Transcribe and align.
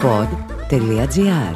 pod.gr 0.00 1.54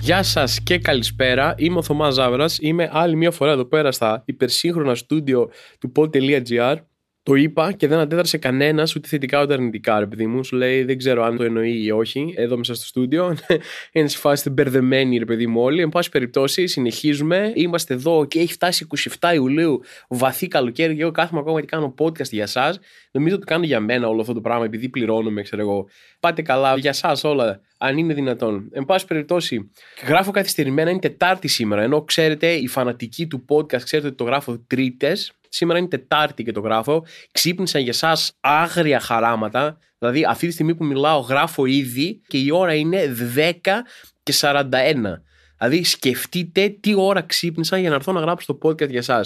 Γεια 0.00 0.22
σας 0.22 0.60
και 0.62 0.78
καλησπέρα. 0.78 1.54
Είμαι 1.56 1.78
ο 1.78 1.82
Θωμάς 1.82 2.14
Ζάβρας. 2.14 2.58
Είμαι 2.60 2.88
άλλη 2.92 3.16
μια 3.16 3.30
φορά 3.30 3.50
εδώ 3.50 3.64
πέρα 3.64 3.92
στα 3.92 4.22
υπερσύγχρονα 4.26 4.94
στούντιο 4.94 5.50
του 5.78 5.92
pod.gr 5.96 6.76
το 7.28 7.34
είπα 7.34 7.72
και 7.72 7.86
δεν 7.86 7.98
αντέδρασε 7.98 8.38
κανένας 8.38 8.94
ούτε 8.94 9.08
θετικά 9.08 9.42
ούτε 9.42 9.52
αρνητικά, 9.52 9.98
ρε 9.98 10.06
παιδί 10.06 10.26
μου. 10.26 10.44
Σου 10.44 10.56
λέει 10.56 10.84
δεν 10.84 10.98
ξέρω 10.98 11.24
αν 11.24 11.36
το 11.36 11.42
εννοεί 11.42 11.84
ή 11.84 11.90
όχι, 11.90 12.34
εδώ 12.36 12.56
μέσα 12.56 12.74
στο 12.74 12.86
στούντιο. 12.86 13.36
Είναι 13.92 14.08
σε 14.08 14.18
φάση 14.18 14.50
μπερδεμένοι, 14.50 15.18
ρε 15.18 15.24
παιδί 15.24 15.46
μου, 15.46 15.60
όλοι. 15.60 15.82
Εν 15.82 15.88
πάση 15.88 16.10
περιπτώσει, 16.10 16.66
συνεχίζουμε. 16.66 17.52
Είμαστε 17.54 17.94
εδώ 17.94 18.24
και 18.24 18.40
έχει 18.40 18.52
φτάσει 18.52 18.86
27 19.20 19.34
Ιουλίου, 19.34 19.80
βαθύ 20.08 20.48
καλοκαίρι. 20.48 20.94
Και 20.94 21.02
εγώ 21.02 21.10
κάθομαι 21.10 21.40
ακόμα 21.40 21.60
και 21.60 21.66
κάνω 21.66 21.94
podcast 21.98 22.30
για 22.30 22.42
εσά. 22.42 22.78
Νομίζω 23.10 23.34
ότι 23.34 23.44
το 23.44 23.52
κάνω 23.52 23.64
για 23.64 23.80
μένα 23.80 24.08
όλο 24.08 24.20
αυτό 24.20 24.32
το 24.32 24.40
πράγμα, 24.40 24.64
επειδή 24.64 24.88
πληρώνομαι, 24.88 25.42
ξέρω 25.42 25.62
εγώ. 25.62 25.88
Πάτε 26.20 26.42
καλά, 26.42 26.76
για 26.76 26.90
εσά 26.90 27.28
όλα, 27.28 27.60
αν 27.78 27.98
είναι 27.98 28.14
δυνατόν. 28.14 28.68
Εν 28.72 28.84
πάση 28.84 29.06
περιπτώσει, 29.06 29.70
γράφω 30.06 30.30
καθυστερημένα, 30.30 30.90
είναι 30.90 30.98
Τετάρτη 30.98 31.48
σήμερα. 31.48 31.82
Ενώ 31.82 32.02
ξέρετε, 32.02 32.52
οι 32.52 32.66
φανατικοί 32.66 33.26
του 33.26 33.44
podcast, 33.48 33.82
ξέρετε 33.82 34.06
ότι 34.06 34.16
το 34.16 34.24
γράφω 34.24 34.58
Τρίτες. 34.66 35.32
Σήμερα 35.48 35.78
είναι 35.78 35.88
Τετάρτη 35.88 36.44
και 36.44 36.52
το 36.52 36.60
γράφω. 36.60 37.04
Ξύπνησα 37.32 37.78
για 37.78 37.92
εσά 37.92 38.16
άγρια 38.40 39.00
χαράματα. 39.00 39.78
Δηλαδή, 39.98 40.24
αυτή 40.24 40.46
τη 40.46 40.52
στιγμή 40.52 40.74
που 40.74 40.84
μιλάω, 40.84 41.18
γράφω 41.18 41.64
ήδη 41.64 42.20
και 42.26 42.38
η 42.38 42.50
ώρα 42.50 42.74
είναι 42.74 43.16
10 43.34 43.84
και 44.22 44.32
41. 44.32 45.22
Δηλαδή, 45.58 45.84
σκεφτείτε 45.84 46.68
τι 46.68 46.94
ώρα 46.96 47.22
ξύπνησα 47.22 47.78
για 47.78 47.88
να 47.88 47.94
έρθω 47.94 48.12
να 48.12 48.20
γράψω 48.20 48.56
το 48.56 48.68
podcast 48.68 48.88
για 48.88 48.98
εσά. 48.98 49.24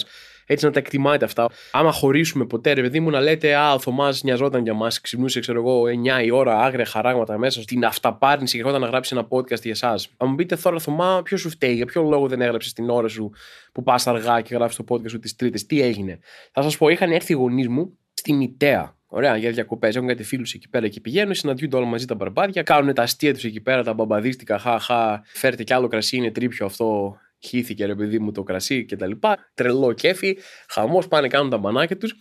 Έτσι 0.52 0.65
να 0.65 0.70
τα 0.70 0.79
εκτιμάτε 0.79 1.25
αυτά. 1.25 1.48
Άμα 1.70 1.92
χωρίσουμε 1.92 2.45
ποτέ, 2.45 2.72
ρε 2.72 2.81
παιδί 2.81 3.00
μου, 3.00 3.11
να 3.11 3.20
λέτε 3.20 3.55
Α, 3.55 3.75
ο 3.75 3.78
Θωμάς 3.78 4.22
νοιαζόταν 4.22 4.62
για 4.62 4.75
μας, 4.75 5.00
ξυπνούσε, 5.00 5.41
ξέρω 5.41 5.61
εγώ, 5.61 5.84
9 5.86 6.25
η 6.25 6.31
ώρα, 6.31 6.61
άγρια 6.61 6.86
χαράγματα 6.86 7.39
μέσα 7.39 7.62
στην 7.62 7.84
αυταπάρνηση 7.84 8.62
και 8.62 8.70
να 8.70 8.86
γράψει 8.86 9.14
ένα 9.17 9.28
podcast 9.28 9.62
για 9.62 9.70
εσάς. 9.70 10.08
Αν 10.17 10.28
μου 10.28 10.34
πείτε 10.34 10.56
τώρα, 10.56 10.78
Θωμά, 10.78 11.23
ποιος 11.25 11.41
σου 11.41 11.50
φταίει, 11.50 11.75
για 11.75 11.86
ποιο 11.86 12.03
λόγο 12.03 12.28
δεν 12.28 12.41
έγραψες 12.41 12.73
την 12.73 12.91
ώρα 12.91 13.08
σου 13.08 13.30
που 13.73 13.83
πας 13.83 14.06
αργά 14.06 14.41
και 14.41 14.55
γράφεις 14.55 14.77
το 14.77 14.84
podcast 14.89 15.11
σου 15.11 15.19
τις 15.19 15.36
Τρίτες, 15.36 15.67
τι 15.67 15.83
έγινε. 15.83 16.19
Θα 16.53 16.62
σας 16.62 16.77
πω, 16.77 16.89
είχαν 16.89 17.12
έρθει 17.12 17.33
οι 17.33 17.36
γονείς 17.36 17.69
μου 17.69 17.98
στη 18.14 18.33
μητέα 18.33 18.97
Ωραία, 19.14 19.36
για 19.36 19.50
διακοπές. 19.50 19.97
Έχουν 19.97 20.08
κάτι 20.08 20.23
φίλους 20.23 20.53
εκεί 20.53 20.69
πέρα 20.69 20.89
και 20.89 21.00
πηγαίνουν, 21.00 21.34
συναντιούνται 21.34 21.77
όλα 21.77 21.86
μαζί 21.86 22.06
τα 22.06 22.14
μπαρμπάδια, 22.14 22.62
κάνουν 22.62 22.95
τα 22.95 23.03
αστεία 23.03 23.34
τους 23.34 23.45
εκεί 23.45 23.61
πέρα, 23.61 23.83
τα 23.83 23.92
μπαμπαδίστικα, 23.92 24.58
χαχά, 24.58 25.23
φέρτε 25.33 25.64
κι 25.64 25.73
άλλο 25.73 25.89
κρασί, 25.89 26.17
είναι 26.17 26.30
τρίπιο 26.30 26.67
αυτό, 26.67 27.17
χύθηκε 27.45 27.87
ρε 27.87 27.95
παιδί 27.95 28.19
μου 28.19 28.33
το 28.33 28.43
κρασί 28.43 28.85
κτλ. 28.85 29.11
Τρελό 29.55 29.93
κέφι, 29.93 30.39
χαμός, 30.69 31.09
πάνε 31.09 31.29
κάνουν 31.29 31.51
τα 31.51 31.59
μπανάκια 31.59 31.97
τους. 31.97 32.15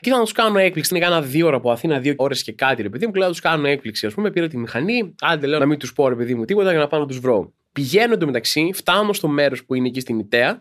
Και 0.00 0.10
θα 0.10 0.20
τους 0.20 0.32
κάνω 0.32 0.58
έκπληξη. 0.58 0.94
Είναι 0.94 1.04
κάνα 1.04 1.22
δύο 1.22 1.46
ώρα 1.46 1.56
από 1.56 1.70
Αθήνα, 1.70 1.98
δύο 1.98 2.14
ώρες 2.16 2.42
και 2.42 2.52
κάτι, 2.52 2.82
ρε 2.82 2.88
παιδί 2.88 3.06
μου. 3.06 3.12
Και 3.12 3.18
λέω 3.18 3.26
να 3.26 3.32
τους 3.32 3.42
κάνω 3.42 3.68
έκπληξη. 3.68 4.06
Α 4.06 4.10
πούμε, 4.14 4.30
πήρα 4.30 4.48
τη 4.48 4.56
μηχανή, 4.56 5.14
άντε 5.20 5.46
λέω 5.46 5.58
να 5.58 5.66
μην 5.66 5.78
τους 5.78 5.92
πω, 5.92 6.08
ρε 6.08 6.14
παιδί 6.14 6.34
μου, 6.34 6.44
τίποτα 6.44 6.70
για 6.70 6.78
να 6.78 6.86
πάω 6.86 7.00
να 7.00 7.06
τους 7.06 7.18
βρω. 7.18 7.52
Πηγαίνω 7.72 8.12
εντωμεταξύ, 8.12 8.70
φτάνω 8.74 9.12
στο 9.12 9.28
μέρος 9.28 9.64
που 9.64 9.74
είναι 9.74 9.88
εκεί 9.88 10.00
στην 10.00 10.18
Ιταία 10.18 10.60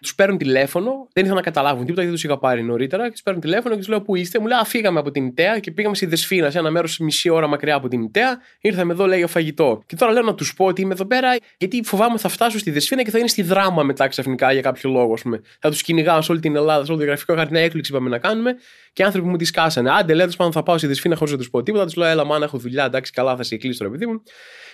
τους 0.00 0.14
παίρνουν 0.14 0.38
τηλέφωνο, 0.38 0.90
δεν 1.12 1.24
ήθελαν 1.24 1.34
να 1.34 1.50
καταλάβουν 1.50 1.80
τίποτα 1.80 2.00
γιατί 2.00 2.16
τους 2.16 2.24
είχα 2.24 2.38
πάρει 2.38 2.62
νωρίτερα. 2.62 3.04
Και 3.04 3.10
τους 3.10 3.22
παίρνουν 3.22 3.42
τηλέφωνο 3.42 3.74
και 3.74 3.80
τους 3.80 3.88
λέω: 3.88 4.00
Πού 4.00 4.16
είστε, 4.16 4.38
μου 4.38 4.46
λέει: 4.46 4.58
φύγαμε 4.64 4.98
από 4.98 5.10
την 5.10 5.26
Ιταία 5.26 5.58
και 5.58 5.70
πήγαμε 5.70 5.94
στη 5.94 6.06
Δεσφίνα, 6.06 6.50
σε 6.50 6.58
ένα 6.58 6.70
μέρος 6.70 6.98
μισή 6.98 7.28
ώρα 7.28 7.46
μακριά 7.46 7.74
από 7.74 7.88
την 7.88 8.02
Ιταία. 8.02 8.38
Ήρθαμε 8.60 8.92
εδώ, 8.92 9.06
λέει, 9.06 9.18
για 9.18 9.26
φαγητό. 9.26 9.82
Και 9.86 9.96
τώρα 9.96 10.12
λέω 10.12 10.22
να 10.22 10.34
τους 10.34 10.54
πω 10.54 10.64
ότι 10.64 10.80
είμαι 10.80 10.92
εδώ 10.92 11.04
πέρα, 11.04 11.36
γιατί 11.58 11.80
φοβάμαι 11.84 12.18
θα 12.18 12.28
φτάσω 12.28 12.58
στη 12.58 12.70
Δεσφίνα 12.70 13.02
και 13.02 13.10
θα 13.10 13.18
είναι 13.18 13.28
στη 13.28 13.42
δράμα 13.42 13.82
μετά 13.82 14.08
ξαφνικά 14.08 14.52
για 14.52 14.62
κάποιο 14.62 14.90
λόγο. 14.90 15.14
Πούμε. 15.22 15.40
Θα 15.60 15.70
τους 15.70 15.82
κυνηγάω 15.82 16.22
σε 16.22 16.32
όλη 16.32 16.40
την 16.40 16.56
Ελλάδα, 16.56 16.84
σε 16.84 16.90
όλο 16.90 17.00
το 17.00 17.06
γραφικό 17.06 17.34
χάρτη, 17.34 17.58
έκπληξη 17.58 17.92
είπαμε 17.92 18.08
να 18.08 18.18
κάνουμε. 18.18 18.54
Και 18.92 19.04
άνθρωποι 19.04 19.28
μου 19.28 19.36
τη 19.36 19.50
κάσανε. 19.50 19.90
Άντε, 19.90 20.14
λέω, 20.14 20.28
πάνω 20.36 20.52
θα 20.52 20.62
πάω 20.62 20.78
στη 20.78 20.86
Δεσφίνα 20.86 21.16
χωρίς 21.16 21.32
να 21.32 21.38
τους 21.38 21.50
πω 21.50 21.62
τίποτα. 21.62 21.84
Τους 21.84 21.94
λέω: 21.96 22.08
Έλα, 22.08 22.24
μάνα, 22.24 22.44
έχω 22.44 22.58
δουλειά, 22.58 22.84
εντάξει, 22.84 23.12
καλά, 23.12 23.36
θα 23.36 23.42
σε 23.42 23.56
κλείσω 23.56 23.84
το 23.84 23.90
παιδί 23.90 24.06
μου. 24.06 24.22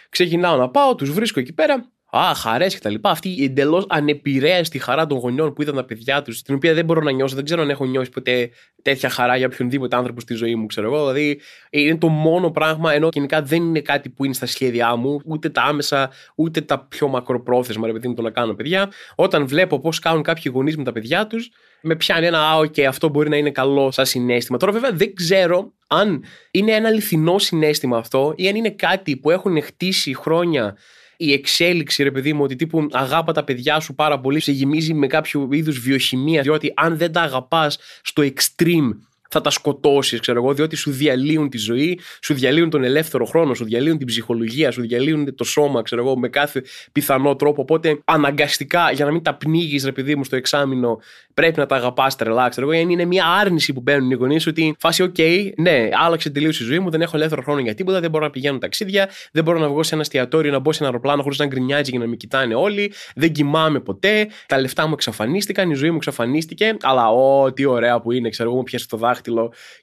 Ξεκινάω 0.08 0.56
να 0.56 0.70
πάω, 0.70 0.94
τους 0.94 1.10
βρίσκω 1.12 1.40
εκεί 1.40 1.52
πέρα 1.52 1.92
Α, 2.16 2.34
χαρές 2.34 2.74
και 2.74 2.80
τα 2.80 2.90
λοιπά. 2.90 3.10
Αυτή 3.10 3.28
η 3.28 3.44
εντελώς 3.44 3.84
ανεπηρέαστη 3.88 4.78
χαρά 4.78 5.06
των 5.06 5.18
γονιών 5.18 5.52
που 5.52 5.62
είδαν 5.62 5.74
τα 5.74 5.84
παιδιά 5.84 6.22
τους, 6.22 6.42
την 6.42 6.54
οποία 6.54 6.74
δεν 6.74 6.84
μπορώ 6.84 7.00
να 7.00 7.10
νιώσω, 7.10 7.34
δεν 7.34 7.44
ξέρω 7.44 7.62
αν 7.62 7.70
έχω 7.70 7.84
νιώσει 7.84 8.10
ποτέ 8.10 8.50
τέτοια 8.82 9.08
χαρά 9.08 9.36
για 9.36 9.46
οποιονδήποτε 9.46 9.96
άνθρωπο 9.96 10.20
στη 10.20 10.34
ζωή 10.34 10.54
μου, 10.54 10.66
ξέρω 10.66 10.86
εγώ. 10.86 11.12
Δηλαδή, 11.12 11.40
είναι 11.70 11.98
το 11.98 12.08
μόνο 12.08 12.50
πράγμα, 12.50 12.92
ενώ 12.92 13.08
γενικά 13.12 13.42
δεν 13.42 13.62
είναι 13.62 13.80
κάτι 13.80 14.08
που 14.08 14.24
είναι 14.24 14.34
στα 14.34 14.46
σχέδιά 14.46 14.96
μου, 14.96 15.20
ούτε 15.24 15.48
τα 15.48 15.62
άμεσα, 15.62 16.10
ούτε 16.34 16.60
τα 16.60 16.78
πιο 16.78 17.08
μακροπρόθεσμα, 17.08 17.86
ρε 17.86 17.92
παιδί 17.92 18.08
μου, 18.08 18.14
το 18.14 18.22
να 18.22 18.30
κάνω 18.30 18.54
παιδιά. 18.54 18.90
Όταν 19.14 19.46
βλέπω 19.46 19.80
πώς 19.80 19.98
κάνουν 19.98 20.22
κάποιοι 20.22 20.52
γονείς 20.54 20.76
με 20.76 20.84
τα 20.84 20.92
παιδιά 20.92 21.26
τους, 21.26 21.50
με 21.80 21.96
πιάνει 21.96 22.26
ένα 22.26 22.50
άο 22.50 22.66
και 22.66 22.86
αυτό 22.86 23.08
μπορεί 23.08 23.28
να 23.28 23.36
είναι 23.36 23.50
καλό 23.50 23.90
σαν 23.90 24.06
συνέστημα. 24.06 24.58
Τώρα, 24.58 24.72
βέβαια, 24.72 24.92
δεν 24.92 25.14
ξέρω 25.14 25.72
αν 25.86 26.24
είναι 26.50 26.72
ένα 26.72 26.88
αληθινό 26.88 27.38
συνέστημα 27.38 27.96
αυτό 27.96 28.32
ή 28.36 28.48
αν 28.48 28.56
είναι 28.56 28.70
κάτι 28.70 29.16
που 29.16 29.30
έχουν 29.30 29.62
χτίσει 29.62 30.14
χρόνια 30.14 30.76
η 31.24 31.32
εξέλιξη, 31.32 32.02
ρε 32.02 32.10
παιδί 32.10 32.32
μου, 32.32 32.42
ότι 32.42 32.56
τύπου 32.56 32.86
αγάπα 32.90 33.32
τα 33.32 33.44
παιδιά 33.44 33.80
σου 33.80 33.94
πάρα 33.94 34.20
πολύ, 34.20 34.40
σε 34.40 34.52
γεμίζει 34.52 34.94
με 34.94 35.06
κάποιο 35.06 35.48
είδους 35.50 35.78
βιοχημία, 35.78 36.42
διότι 36.42 36.72
αν 36.76 36.96
δεν 36.96 37.12
τα 37.12 37.20
αγαπάς 37.20 37.78
στο 38.02 38.22
extreme 38.22 38.90
θα 39.32 39.40
τα 39.40 39.50
σκοτώσεις, 39.50 40.20
ξέρω 40.20 40.42
εγώ, 40.42 40.54
διότι 40.54 40.76
σου 40.76 40.90
διαλύουν 40.90 41.48
τη 41.48 41.58
ζωή, 41.58 42.00
σου 42.22 42.34
διαλύουν 42.34 42.70
τον 42.70 42.84
ελεύθερο 42.84 43.24
χρόνο, 43.24 43.54
σου 43.54 43.64
διαλύουν 43.64 43.98
την 43.98 44.06
ψυχολογία, 44.06 44.70
σου 44.70 44.80
διαλύουν 44.80 45.34
το 45.34 45.44
σώμα, 45.44 45.82
ξέρω 45.82 46.02
εγώ, 46.02 46.18
με 46.18 46.28
κάθε 46.28 46.62
πιθανό 46.92 47.36
τρόπο. 47.36 47.60
Οπότε 47.60 48.00
αναγκαστικά, 48.04 48.90
για 48.92 49.04
να 49.04 49.12
μην 49.12 49.22
τα 49.22 49.34
πνίγεις, 49.34 49.84
ρε 49.84 49.92
παιδί 49.92 50.16
μου, 50.16 50.24
στο 50.24 50.36
εξάμηνο, 50.36 50.98
πρέπει 51.34 51.58
να 51.58 51.66
τα 51.66 51.76
αγαπάς 51.76 52.16
τρελά, 52.16 52.48
ξέρω 52.48 52.72
εγώ. 52.72 52.90
Είναι 52.90 53.04
μια 53.04 53.26
άρνηση 53.26 53.72
που 53.72 53.80
μπαίνουν 53.80 54.10
οι 54.10 54.14
γονείς 54.14 54.46
ότι 54.46 54.74
φάση, 54.78 55.02
οκ, 55.02 55.16
ναι, 55.56 55.88
άλλαξε 56.04 56.30
τελείως 56.30 56.60
η 56.60 56.64
ζωή 56.64 56.78
μου, 56.78 56.90
δεν 56.90 57.00
έχω 57.00 57.16
ελεύθερο 57.16 57.42
χρόνο 57.42 57.60
για 57.60 57.74
τίποτα, 57.74 58.00
δεν 58.00 58.10
μπορώ 58.10 58.24
να 58.24 58.30
πηγαίνω 58.30 58.58
ταξίδια, 58.58 59.08
δεν 59.32 59.44
μπορώ 59.44 59.58
να 59.58 59.68
βγω 59.68 59.82
σε 59.82 59.94
ένα 59.94 60.02
εστιατόριο, 60.02 60.52
να 60.52 60.58
μπω 60.58 60.72
σε 60.72 60.78
ένα 60.78 60.88
αεροπλάνο 60.88 61.22
χωρίς 61.22 61.38
να 61.38 61.46
γκρινιάζει 61.46 61.90
και 61.90 61.98
να 61.98 62.06
με 62.06 62.16
κοιτάνε 62.16 62.54
όλοι, 62.54 62.92
δεν 63.14 63.32
κοιμάμαι 63.32 63.80
ποτέ, 63.80 64.28
τα 64.46 64.60
λεφτά 64.60 64.86
μου 64.86 64.92
εξαφανίστηκαν, 64.92 65.70
η 65.70 65.74
ζωή 65.74 65.90
μου 65.90 65.96
εξαφανίστηκε, 65.96 66.76
αλλά 66.82 67.10
ότι 67.10 67.64
ωραία 67.64 68.00
που 68.00 68.12
είναι, 68.12 68.28
ξέρω 68.28 68.48
εγώ, 68.48 68.58
μου 68.58 68.64
'πιασε 68.64 68.88
το 68.88 68.96
δάχτυλο 68.96 69.20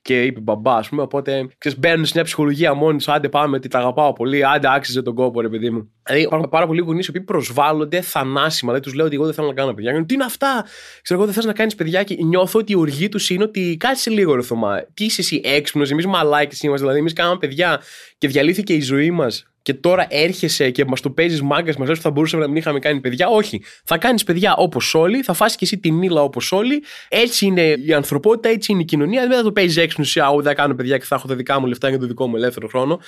και 0.02 0.24
είπε 0.24 0.40
μπαμπά, 0.40 0.76
ας 0.76 0.90
πούμε. 0.90 1.02
Οπότε 1.02 1.48
ξέρεις, 1.58 1.80
μπαίνουν 1.80 2.06
σε 2.06 2.12
μια 2.16 2.24
ψυχολογία 2.24 2.74
μόνοι 2.74 3.02
σου, 3.02 3.12
άντε 3.12 3.30
πάμε, 3.30 3.56
ότι 3.56 3.68
τα 3.68 3.78
αγαπάω 3.78 4.14
πολύ, 4.14 4.46
άντε 4.46 4.68
άξιζε 4.74 5.02
τον 5.02 5.16
κόπο, 5.16 5.42
ρε 5.42 5.50
παιδί 5.50 5.70
μου. 5.70 5.92
Δηλαδή 6.04 6.24
υπάρχουν 6.24 6.50
πάρα 6.50 6.68
πολλοί 6.68 6.82
γονείς 6.82 7.12
που 7.12 7.24
προσβάλλονται 7.24 8.02
θανάσιμα. 8.02 8.72
Δηλαδή 8.72 8.86
τους 8.86 8.94
λέω 8.94 9.06
ότι 9.06 9.16
εγώ 9.16 9.26
δεν 9.26 9.34
θέλω 9.34 9.48
να 9.48 9.54
κάνω 9.54 9.74
παιδιά. 9.74 10.06
Τι 10.06 10.14
είναι 10.14 10.24
αυτά, 10.24 10.66
ξέρω 11.02 11.20
εγώ 11.20 11.26
δεν 11.26 11.34
θες 11.34 11.46
να 11.46 11.54
κάνεις 11.54 11.76
παιδιά 11.76 12.04
και 12.04 12.16
νιώθω 12.24 12.60
ότι 12.60 12.72
η 12.72 12.76
οργή 12.76 13.10
τους 13.10 13.30
είναι 13.30 13.44
ότι 13.44 13.78
κάτσε 13.80 14.10
λίγο 14.10 14.36
ρε 14.36 14.42
Θωμά. 14.42 14.86
Τι 14.94 15.06
είσαι 15.06 15.22
εσύ 15.22 15.42
έξυπνος, 15.44 15.92
εμείς 15.92 16.06
μαλάκι 16.06 16.58
είμαστε. 16.62 16.84
Δηλαδή, 16.84 17.00
εμείς 17.00 17.14
κάναμε 17.14 17.38
παιδιά 17.38 17.82
και 18.18 18.28
διαλύθηκε 18.28 18.74
η 18.74 18.82
ζωή 18.82 19.12
μας 19.12 19.50
και 19.70 19.76
τώρα 19.76 20.06
έρχεσαι 20.10 20.70
και 20.70 20.86
μας 20.86 21.02
το 21.02 21.10
παίζεις 21.10 21.42
μάγκας 21.42 21.78
μας, 21.78 21.90
που 21.90 21.96
θα 21.96 22.12
μπορούσαμε 22.12 22.42
να 22.44 22.48
μην 22.48 22.58
είχαμε 22.58 22.80
κάνει 22.80 23.00
παιδιά. 23.00 23.28
Όχι. 23.28 23.62
Θα 23.84 23.98
κάνεις 23.98 24.24
παιδιά 24.24 24.56
όπως 24.58 24.96
όλοι, 24.96 25.22
θα 25.24 25.34
φάσει 25.34 25.58
και 25.58 25.66
εσύ 25.66 25.78
την 25.78 26.02
ύλα 26.02 26.22
όπως 26.22 26.52
όλοι. 26.52 26.84
Έτσι 27.10 27.46
είναι 27.46 27.62
η 27.62 27.94
ανθρωπότητα, 27.94 28.50
έτσι 28.50 28.72
είναι 28.72 28.82
η 28.82 28.86
κοινωνία. 28.86 29.28
Δεν 29.28 29.38
θα 29.38 29.44
το 29.44 29.52
παίζεις 29.52 29.78
έξυπνο, 29.78 30.26
α, 30.26 30.42
δεν 30.42 30.56
κάνω 30.56 30.76
παιδιά 30.76 30.98
και 30.98 31.06
θα 31.06 31.16
έχω 31.16 31.28
τα 31.28 31.36
δικά 31.36 31.60
μου 31.60 31.66
λεφτά 31.66 31.90
για 31.90 32.00
το 32.00 32.06
δικό 32.06 32.28
μου 32.28 32.36
ελεύθερο 32.36 32.68
χρόνο. 32.68 33.00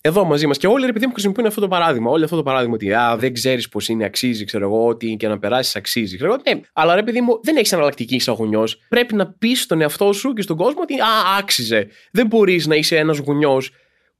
Εδώ 0.00 0.24
μαζί 0.24 0.46
μας. 0.46 0.58
Και 0.58 0.66
όλοι, 0.66 0.84
επειδή 0.84 1.06
μου 1.06 1.12
χρησιμοποιούν 1.12 1.46
αυτό 1.46 1.60
το 1.60 1.68
παράδειγμα. 1.68 2.10
Όλοι 2.10 2.24
αυτό 2.24 2.36
το 2.36 2.42
παράδειγμα 2.42 2.74
ότι 2.74 2.92
α, 2.92 3.16
δεν 3.16 3.32
ξέρεις 3.32 3.68
πώ 3.68 3.80
είναι, 3.88 4.04
αξίζει, 4.04 4.44
ξέρω 4.44 4.64
εγώ, 4.64 4.86
ότι 4.86 5.16
και 5.18 5.28
να 5.28 5.38
περάσεις 5.38 5.76
αξίζει. 5.76 6.16
Ξέρω, 6.16 6.36
ναι, 6.48 6.60
αλλά 6.72 6.94
ρε 6.94 7.02
παιδί 7.02 7.20
μου, 7.20 7.40
δεν 7.42 7.56
έχεις 7.56 7.72
αναλλακτική 7.72 8.18
σαν 8.18 8.34
γονιός. 8.34 8.80
Πρέπει 8.88 9.14
να 9.14 9.26
πεις 9.26 9.62
στον 9.62 9.80
εαυτό 9.80 10.12
σου 10.12 10.32
και 10.32 10.42
στον 10.42 10.56
κόσμο 10.56 10.80
ότι 10.82 11.00
α, 11.00 11.36
άξιζε. 11.38 11.88
Δεν 12.10 12.26
μπορείς 12.26 12.66
να 12.66 12.74
είσαι 12.74 12.96
ένας 12.96 13.18
γονιός 13.18 13.70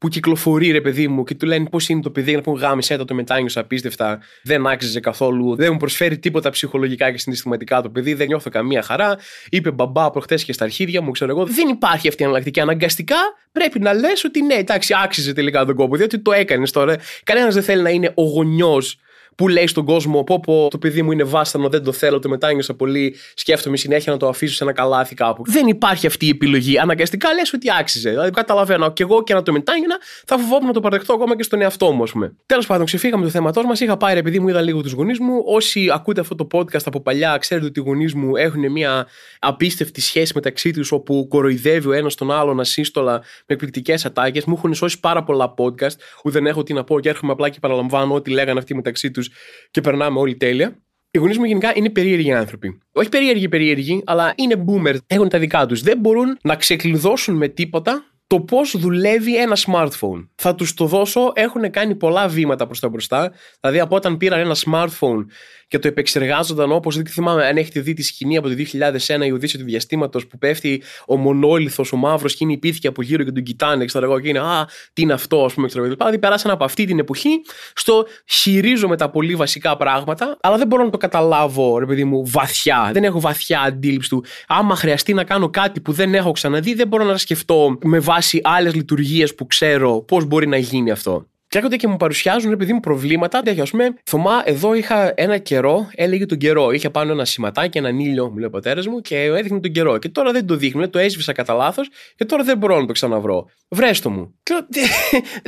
που 0.04 0.10
κυκλοφορεί 0.10 0.70
ρε 0.70 0.80
παιδί 0.80 1.08
μου 1.08 1.24
και 1.24 1.34
του 1.34 1.46
λένε 1.46 1.68
πώς 1.68 1.88
είναι 1.88 2.00
το 2.00 2.10
παιδί, 2.10 2.34
να 2.34 2.40
πούμε 2.40 2.60
γάμισε 2.60 2.96
το 2.96 3.14
μετάνιωσα 3.14 3.60
απίστευτα, 3.60 4.20
δεν 4.42 4.66
άξιζε 4.66 5.00
καθόλου, 5.00 5.56
δεν 5.56 5.72
μου 5.72 5.78
προσφέρει 5.78 6.18
τίποτα 6.18 6.50
ψυχολογικά 6.50 7.12
και 7.12 7.18
συναισθηματικά 7.18 7.82
το 7.82 7.90
παιδί, 7.90 8.14
δεν 8.14 8.26
νιώθω 8.26 8.50
καμία 8.50 8.82
χαρά. 8.82 9.18
Είπε 9.50 9.70
μπαμπά 9.70 10.10
προχθέ 10.10 10.34
και 10.34 10.52
στα 10.52 10.64
αρχίδια 10.64 11.02
μου, 11.02 11.10
ξέρω 11.10 11.30
εγώ. 11.30 11.46
Δεν 11.46 11.68
υπάρχει 11.68 12.08
αυτή 12.08 12.22
η 12.22 12.24
αναλλακτική. 12.24 12.60
Αναγκαστικά 12.60 13.16
πρέπει 13.52 13.80
να 13.80 13.92
λες 13.92 14.24
ότι 14.24 14.42
ναι, 14.42 14.54
εντάξει, 14.54 14.94
άξιζε 15.04 15.32
τελικά 15.32 15.64
τον 15.64 15.74
κόπο, 15.74 15.96
διότι 15.96 16.18
το 16.18 16.32
έκανες 16.32 16.70
τώρα. 16.70 16.96
Κανένας 17.24 17.54
δεν 17.54 17.62
θέλει 17.62 17.82
να 17.82 17.90
είναι 17.90 18.12
ο 18.14 18.22
γονιός 18.22 18.98
που 19.34 19.48
λέει 19.48 19.66
στον 19.66 19.84
κόσμο: 19.84 20.24
Πω, 20.24 20.40
πω, 20.40 20.68
το 20.70 20.78
παιδί 20.78 21.02
μου 21.02 21.12
είναι 21.12 21.24
βάστανο, 21.24 21.68
δεν 21.68 21.82
το 21.82 21.92
θέλω, 21.92 22.18
το 22.18 22.28
μετάνιωσα 22.28 22.74
πολύ. 22.74 23.16
Σκέφτομαι 23.34 23.76
συνέχεια 23.76 24.12
να 24.12 24.18
το 24.18 24.28
αφήσω 24.28 24.54
σε 24.54 24.64
ένα 24.64 24.72
καλάθι 24.72 25.14
κάπου. 25.14 25.42
Δεν 25.46 25.66
υπάρχει 25.66 26.06
αυτή 26.06 26.26
η 26.26 26.28
επιλογή. 26.28 26.78
Αναγκαστικά 26.78 27.32
λες 27.32 27.52
ότι 27.52 27.66
άξιζε. 27.80 28.10
Δηλαδή, 28.10 28.30
καταλαβαίνω. 28.30 28.92
Και 28.92 29.02
εγώ 29.02 29.22
και 29.22 29.34
να 29.34 29.42
το 29.42 29.52
μετάνιωνα, 29.52 29.98
θα 30.26 30.38
φοβόμουν 30.38 30.66
να 30.66 30.72
το 30.72 30.80
παραδεχτώ 30.80 31.12
ακόμα 31.12 31.36
και 31.36 31.42
στον 31.42 31.60
εαυτό 31.60 31.92
μου, 31.92 32.02
ας 32.02 32.12
πούμε. 32.12 32.34
Τέλος 32.46 32.66
πάντων, 32.66 32.86
ξεφύγαμε 32.86 33.24
το 33.24 33.30
θέματός 33.30 33.64
μας. 33.64 33.80
Είχα 33.80 33.96
πάρει, 33.96 34.18
επειδή 34.18 34.40
μου 34.40 34.48
είδα 34.48 34.60
λίγο 34.60 34.82
τους 34.82 34.92
γονείς 34.92 35.18
μου. 35.18 35.42
Όσοι 35.46 35.90
ακούτε 35.92 36.20
αυτό 36.20 36.34
το 36.34 36.46
podcast 36.52 36.82
από 36.84 37.00
παλιά, 37.00 37.36
ξέρετε 37.40 37.66
ότι 37.66 37.80
οι 37.80 37.82
γονείς 37.82 38.14
μου 38.14 38.36
έχουν 38.36 38.72
μια 38.72 39.06
απίστευτη 39.38 40.00
σχέση 40.00 40.32
μεταξύ 40.34 40.70
τους, 40.70 40.92
όπου 40.92 41.26
κοροϊδεύει 41.28 41.88
ο 41.88 41.92
ένας 41.92 42.14
τον 42.14 42.30
άλλον 42.30 42.60
ασύστολα 42.60 43.12
με 43.12 43.20
εκπληκτικές 43.46 44.04
ατάκες. 44.04 44.44
Μου 44.44 44.54
έχουν 44.56 44.74
σώσει 44.74 45.00
πάρα 45.00 45.22
πολλά 45.22 45.54
podcast 45.56 45.96
που 46.22 46.30
δεν 46.30 46.46
έχω 46.46 46.62
τι 46.62 46.72
να 46.72 46.84
πω 46.84 47.00
και 47.00 47.08
έρχομαι 47.08 47.32
απλά 47.32 47.48
και 47.48 47.58
παραλαμβάνω 47.60 48.14
ό,τι 48.14 48.30
λέγανε 48.30 48.58
αυτοί 48.58 48.74
μεταξύ 48.74 49.10
τους 49.10 49.23
και 49.70 49.80
περνάμε 49.80 50.18
όλοι 50.18 50.36
τέλεια. 50.36 50.78
Οι 51.10 51.18
γονείς 51.18 51.38
μου 51.38 51.44
γενικά 51.44 51.72
είναι 51.74 51.90
περίεργοι 51.90 52.32
άνθρωποι. 52.32 52.78
Όχι 52.92 53.08
περίεργοι, 53.08 53.48
περίεργοι, 53.48 54.02
αλλά 54.06 54.32
είναι 54.36 54.64
boomer. 54.66 54.96
Έχουν 55.06 55.28
τα 55.28 55.38
δικά 55.38 55.66
τους. 55.66 55.82
Δεν 55.82 55.98
μπορούν 55.98 56.38
να 56.42 56.56
ξεκλειδώσουν 56.56 57.36
με 57.36 57.48
τίποτα 57.48 58.13
το 58.26 58.40
πώς 58.40 58.76
δουλεύει 58.78 59.36
ένα 59.36 59.56
smartphone. 59.56 60.28
Θα 60.34 60.54
τους 60.54 60.74
το 60.74 60.86
δώσω, 60.86 61.32
έχουν 61.34 61.70
κάνει 61.70 61.94
πολλά 61.94 62.28
βήματα 62.28 62.66
προς 62.66 62.80
τα 62.80 62.88
μπροστά. 62.88 63.32
Δηλαδή 63.60 63.80
από 63.80 63.96
όταν 63.96 64.16
πήραν 64.16 64.40
ένα 64.40 64.56
smartphone 64.64 65.24
και 65.68 65.78
το 65.78 65.88
επεξεργάζονταν 65.88 66.72
όπως 66.72 66.96
δεν 66.96 67.06
θυμάμαι 67.06 67.46
αν 67.46 67.56
έχετε 67.56 67.80
δει 67.80 67.94
τη 67.94 68.02
σκηνή 68.02 68.36
από 68.36 68.48
το 68.48 68.54
2001 68.54 69.26
η 69.26 69.32
Οδύσσια 69.32 69.58
του 69.58 69.64
Διαστήματος 69.64 70.26
που 70.26 70.38
πέφτει 70.38 70.82
ο 71.06 71.16
μονόλιθος, 71.16 71.92
ο 71.92 71.96
μαύρος 71.96 72.34
και 72.34 72.44
είναι 72.44 72.52
υπήρχε 72.52 72.88
από 72.88 73.02
γύρω 73.02 73.24
και 73.24 73.32
τον 73.32 73.42
κοιτάνε, 73.42 73.84
ξέρω 73.84 74.04
εγώ, 74.04 74.20
και 74.20 74.28
είναι 74.28 74.38
Α, 74.38 74.68
τι 74.92 75.02
είναι 75.02 75.12
αυτό, 75.12 75.44
ας 75.44 75.54
πούμε, 75.54 75.66
ξέρω 75.66 75.84
εγώ. 75.84 75.94
Δηλαδή 75.94 76.18
περάσαν 76.18 76.50
από 76.50 76.64
αυτή 76.64 76.84
την 76.84 76.98
εποχή 76.98 77.28
στο 77.74 78.06
χειρίζομαι 78.26 78.96
τα 78.96 79.10
πολύ 79.10 79.34
βασικά 79.34 79.76
πράγματα, 79.76 80.36
αλλά 80.40 80.56
δεν 80.56 80.66
μπορώ 80.66 80.84
να 80.84 80.90
το 80.90 80.96
καταλάβω, 80.96 81.78
ρε 81.78 81.86
παιδί 81.86 82.04
μου, 82.04 82.26
βαθιά. 82.26 82.90
Δεν 82.92 83.04
έχω 83.04 83.20
βαθιά 83.20 83.60
αντίληψη 83.60 84.08
του. 84.08 84.24
Άμα 84.46 84.76
χρειαστεί 84.76 85.14
να 85.14 85.24
κάνω 85.24 85.50
κάτι 85.50 85.80
που 85.80 85.92
δεν 85.92 86.14
έχω 86.14 86.32
ξαναδεί, 86.32 86.74
δεν 86.74 86.88
μπορώ 86.88 87.04
να 87.04 87.16
σκεφτώ 87.16 87.78
με 87.82 87.98
βάση 87.98 88.13
άλλες 88.42 88.74
λειτουργίες 88.74 89.34
που 89.34 89.46
ξέρω 89.46 90.00
πώς 90.00 90.24
μπορεί 90.24 90.46
να 90.46 90.56
γίνει 90.56 90.90
αυτό. 90.90 91.26
Και 91.54 91.60
έρχονται 91.60 91.78
και 91.78 91.88
μου 91.88 91.96
παρουσιάζουν, 91.96 92.52
επειδή 92.52 92.72
μου 92.72 92.80
προβλήματα. 92.80 93.42
Τέτοια, 93.42 93.62
ας 93.62 93.70
πούμε, 93.70 93.94
Θωμά, 94.04 94.42
εδώ 94.44 94.74
είχα 94.74 95.12
ένα 95.16 95.38
καιρό, 95.38 95.90
έλεγε 95.94 96.26
τον 96.26 96.38
καιρό. 96.38 96.70
Είχε 96.70 96.90
πάνω 96.90 97.12
ένα 97.12 97.24
σηματάκι, 97.24 97.78
ένα 97.78 97.88
ήλιο, 97.88 98.30
μου 98.30 98.36
λέει 98.36 98.46
ο 98.46 98.50
πατέρας 98.50 98.86
μου, 98.86 99.00
και 99.00 99.16
έδειχνε 99.22 99.60
τον 99.60 99.72
καιρό. 99.72 99.98
Και 99.98 100.08
τώρα 100.08 100.32
δεν 100.32 100.46
το 100.46 100.56
δείχνουν, 100.56 100.90
το 100.90 100.98
έσβησα 100.98 101.32
κατά 101.32 101.54
λάθος 101.54 101.88
και 102.16 102.24
τώρα 102.24 102.42
δεν 102.42 102.58
μπορώ 102.58 102.80
να 102.80 102.86
το 102.86 102.92
ξαναβρω. 102.92 103.50
Βρέστο 103.68 104.10
μου. 104.10 104.34
Και 104.42 104.62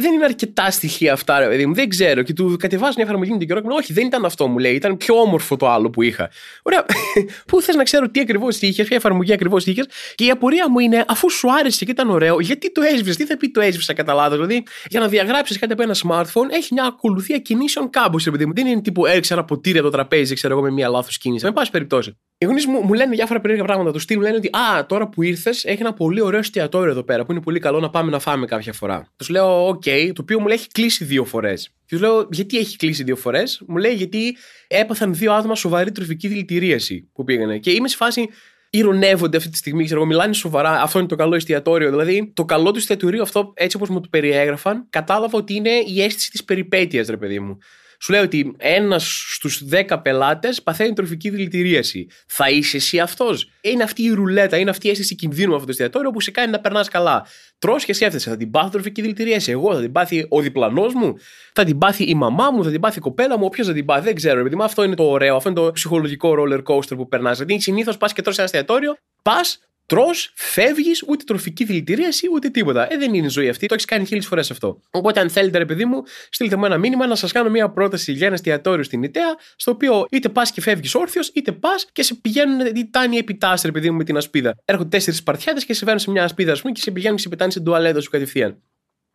δεν 0.03 0.13
είναι 0.13 0.25
αρκετά 0.25 0.71
στοιχεία 0.71 1.13
αυτά, 1.13 1.39
ρε 1.39 1.47
παιδί 1.47 1.67
μου, 1.67 1.75
δεν 1.75 1.89
ξέρω. 1.89 2.23
Και 2.23 2.33
του 2.33 2.57
κατεβάζει 2.59 2.93
μια 2.97 3.05
εφαρμογή 3.05 3.31
με 3.31 3.39
τον 3.39 3.47
καιρό 3.47 3.61
και 3.61 3.67
μου 3.69 3.75
όχι, 3.79 3.93
δεν 3.93 4.07
ήταν 4.07 4.25
αυτό, 4.25 4.47
μου 4.47 4.59
λέει. 4.59 4.75
Ήταν 4.75 4.97
πιο 4.97 5.15
όμορφο 5.21 5.57
το 5.57 5.69
άλλο 5.69 5.91
που 5.91 6.03
είχα. 6.03 6.31
Ωραία. 6.63 6.85
Πού 7.49 7.63
θες 7.63 7.75
να 7.75 7.83
ξέρω 7.83 8.09
τι 8.11 8.21
ακριβώς 8.21 8.61
είχε, 8.61 8.85
ποια 8.85 8.97
εφαρμογή 8.97 9.33
ακριβώς 9.33 9.67
είχε. 9.67 9.83
Και 10.15 10.25
η 10.25 10.31
απορία 10.31 10.71
μου 10.71 10.79
είναι, 10.79 11.05
αφού 11.09 11.31
σου 11.31 11.53
άρεσε 11.53 11.85
και 11.85 11.91
ήταν 11.91 12.11
ωραίο, 12.11 12.41
γιατί 12.41 12.73
το 12.73 12.83
έσβησες, 12.83 13.17
τι 13.17 13.25
θα 13.25 13.37
πει 13.37 13.51
το 13.51 13.61
έσβησα 13.61 13.93
κατά 13.93 14.15
λάθος. 14.15 14.35
Δηλαδή, 14.35 14.63
για 14.89 15.01
να 15.01 15.09
διαγράψεις 15.09 15.59
κάτι 15.59 15.73
από 15.73 15.83
ένα 15.83 15.95
smartphone 16.03 16.51
έχει 16.51 16.75
μια 16.75 16.85
ακολουθία 16.85 17.39
κινήσεων 17.39 17.91
κάμπους, 17.91 18.25
παιδί 18.31 18.47
μου. 18.47 18.53
Δεν 18.55 18.67
είναι 18.67 18.81
τύπου 18.81 19.07
έριξε 19.07 19.35
ένα 19.35 19.45
ποτήρι 19.45 19.79
από 19.79 19.87
το 19.87 19.93
τραπέζι, 19.93 20.35
ξέρω 20.35 20.55
εγώ, 20.55 20.63
με 20.63 20.71
μια 20.71 20.89
λάθος 20.89 21.19
κίνηση. 21.19 21.45
Με 21.45 21.53
πάση 21.53 21.71
περιπτώσει. 21.71 22.19
Οι 22.39 22.45
γονείς 22.45 22.67
μου, 22.67 22.81
μου 22.81 22.93
λένε 22.93 23.15
διάφορα 23.15 23.41
περίεργα 23.41 23.65
πράγματα. 23.65 23.93
Τους 23.93 24.03
στείλουν 24.03 24.23
λένε 24.23 24.37
ότι 24.37 24.47
Α, 24.47 24.87
τώρα 24.87 25.09
που 25.09 25.23
ήρθες, 25.23 25.65
έχει 25.65 25.81
ένα 25.81 25.93
πολύ 25.93 26.21
ωραίο 26.21 26.39
εστιατόριο 26.39 26.91
εδώ 26.91 27.03
πέρα 27.03 27.25
που 27.25 27.33
είναι 27.33 27.41
πολύ 27.41 27.59
καλό 27.59 27.81
να 27.81 27.91
πάμε 27.91 28.11
να 28.11 28.19
φάμε 28.19 28.47
κάποια 28.47 28.73
φορά. 28.73 29.13
Τους 29.17 29.29
λέω, 29.29 29.69
OK, 29.69 30.11
το 30.15 30.23
οποίο 30.23 30.41
μου 30.41 30.47
λέει 30.47 30.57
έχει 30.57 30.69
κλείσει 30.69 31.05
δύο 31.05 31.25
φορές. 31.25 31.65
Και 31.65 31.97
τους 31.97 32.01
λέω, 32.01 32.29
Γιατί 32.31 32.59
έχει 32.59 32.77
κλείσει 32.77 33.03
δύο 33.03 33.17
φορές; 33.17 33.63
Μου 33.67 33.77
λέει, 33.77 33.95
Γιατί 33.95 34.37
έπαθαν 34.67 35.15
δύο 35.15 35.33
άτομα 35.33 35.55
σοβαρή 35.55 35.93
τροφική 35.93 36.29
δηλητηρίαση 36.29 37.11
που 37.13 37.25
πήγανε. 37.25 37.59
Και 37.59 37.71
είμαι 37.71 37.89
σε 37.89 37.97
φάση, 37.97 38.29
ηρωνεύονται 38.71 39.37
αυτή 39.37 39.51
τη 39.51 39.57
στιγμή, 39.57 39.85
ξέρω 39.85 40.01
εγώ, 40.01 40.09
μιλάνε 40.09 40.33
σοβαρά. 40.33 40.83
Αυτό 40.83 40.99
είναι 40.99 41.09
το 41.09 41.17
καλό 41.17 41.35
εστιατόριο. 41.35 41.91
Δηλαδή, 41.91 42.33
το 42.35 42.45
καλό 42.45 42.71
του 42.71 42.79
εστιατορίου, 42.79 43.23
αυτό 43.23 43.53
έτσι 43.55 43.77
όπως 43.77 43.89
μου 43.89 44.01
το 44.01 44.09
περιέγραφαν, 44.11 44.87
κατάλαβα 44.91 45.39
ότι 45.39 45.55
είναι 45.55 45.71
η 45.71 46.03
αίσθηση 46.03 46.31
της 46.31 46.45
περιπέτειας, 46.45 47.09
ρε 47.09 47.17
παιδί 47.17 47.41
μου. 47.41 47.59
Σου 48.01 48.13
λέει 48.13 48.23
ότι 48.23 48.55
ένας 48.57 49.25
στους 49.35 49.63
10 49.89 50.03
πελάτες 50.03 50.63
παθαίνει 50.63 50.93
τροφική 50.93 51.31
δηλητηρίαση. 51.31 52.07
Θα 52.27 52.51
είσαι 52.51 52.77
εσύ 52.77 52.99
αυτός; 52.99 53.51
Είναι 53.61 53.83
αυτή 53.83 54.03
η 54.03 54.11
ρουλέτα, 54.11 54.57
είναι 54.57 54.71
αυτή 54.71 54.87
η 54.87 54.91
αίσθηση 54.91 55.15
κινδύνου 55.15 55.53
αυτό 55.53 55.65
το 55.65 55.71
εστιατόριο 55.71 56.11
που 56.11 56.21
σε 56.21 56.31
κάνει 56.31 56.51
να 56.51 56.61
περνάς 56.61 56.89
καλά. 56.89 57.27
Τρώ 57.59 57.77
και 57.77 57.93
σκέφτεσαι, 57.93 58.31
θα 58.31 58.37
την 58.37 58.51
πάθει 58.51 58.71
τροφική 58.71 59.01
δηλητηρίαση. 59.01 59.51
Εγώ 59.51 59.75
θα 59.75 59.81
την 59.81 59.93
πάθει 59.93 60.27
ο 60.29 60.41
διπλανός 60.41 60.95
μου, 60.95 61.15
θα 61.53 61.65
την 61.65 61.79
πάθει 61.79 62.05
η 62.05 62.15
μαμά 62.15 62.51
μου, 62.51 62.65
θα 62.65 62.71
την 62.71 62.81
πάθει 62.81 62.99
η 62.99 63.01
κοπέλα 63.01 63.39
μου, 63.39 63.45
όποιος 63.45 63.67
θα 63.67 63.73
την 63.73 63.85
πάθει. 63.85 64.05
Δεν 64.05 64.15
ξέρω, 64.15 64.41
επειδή 64.41 64.57
αυτό 64.61 64.83
είναι 64.85 64.95
το 64.95 65.05
ωραίο, 65.05 65.37
αυτό 65.37 65.49
είναι 65.49 65.61
το 65.61 65.73
ψυχολογικό 65.73 66.35
roller 66.39 66.63
coaster 66.63 66.97
που 66.97 67.09
περνάς. 67.09 67.39
Δηλαδή 67.39 67.61
συνήθως 67.61 67.97
πας 67.97 68.13
και 68.13 68.23
τρώσει 68.23 68.41
ένα 68.41 68.51
εστιατόριο, 68.53 68.97
πας, 69.23 69.59
Τρώ, 69.87 70.07
φεύγεις, 70.35 71.05
ούτε 71.09 71.25
τροφική 71.25 71.65
δηλητηρίαση, 71.65 72.29
ούτε 72.33 72.49
τίποτα. 72.49 72.93
Ε, 72.93 72.97
δεν 72.97 73.15
είναι 73.15 73.29
ζωή 73.29 73.49
αυτή. 73.49 73.67
Το 73.67 73.75
έχεις 73.75 73.87
κάνει 73.87 74.05
χίλιες 74.05 74.27
φορές 74.27 74.51
αυτό. 74.51 74.81
Οπότε, 74.91 75.21
αν 75.21 75.31
θέλετε, 75.31 75.59
ρε 75.59 75.65
παιδί 75.65 75.85
μου, 75.85 76.03
στείλτε 76.31 76.57
μου 76.57 76.65
ένα 76.65 76.79
μήνυμα 76.79 77.07
να 77.07 77.15
σας 77.15 77.33
κάνω 77.33 77.51
μια 77.51 77.71
πρόταση 77.71 78.13
για 78.13 78.27
ένα 78.27 78.35
εστιατόριο 78.35 78.85
στην 78.85 79.03
Ιταία, 79.03 79.37
στο 79.57 79.71
οποίο 79.71 80.07
είτε 80.11 80.29
πας 80.29 80.51
και 80.53 80.61
φεύγεις 80.61 80.95
όρθιος, 80.95 81.29
είτε 81.29 81.53
πας 81.53 81.87
και 81.93 82.03
σε 82.03 82.15
πηγαίνουν 82.15 82.67
οι 82.75 82.91
τάνοι 82.91 83.17
επιτάσσει, 83.17 83.67
ρε 83.67 83.73
παιδί 83.73 83.91
μου, 83.91 83.97
με 83.97 84.05
την 84.05 84.17
ασπίδα. 84.17 84.55
Έρχονται 84.65 84.89
τέσσερις 84.89 85.23
παρτιάδε 85.23 85.61
και 85.61 85.75
σε 85.75 85.85
βαίνουν 85.85 86.01
σε 86.01 86.11
μια 86.11 86.25
ασπίδα, 86.25 86.53
ας 86.53 86.61
πούμε, 86.61 86.73
και 86.73 86.81
σε 86.81 86.91
πηγαίνουν 86.91 87.17
και 87.17 87.23
σε 87.23 87.29
πετάνε 87.29 87.51
στην 87.51 87.65
τουαλέτα 87.65 88.01
σου 88.01 88.11
κατευθείαν. 88.11 88.63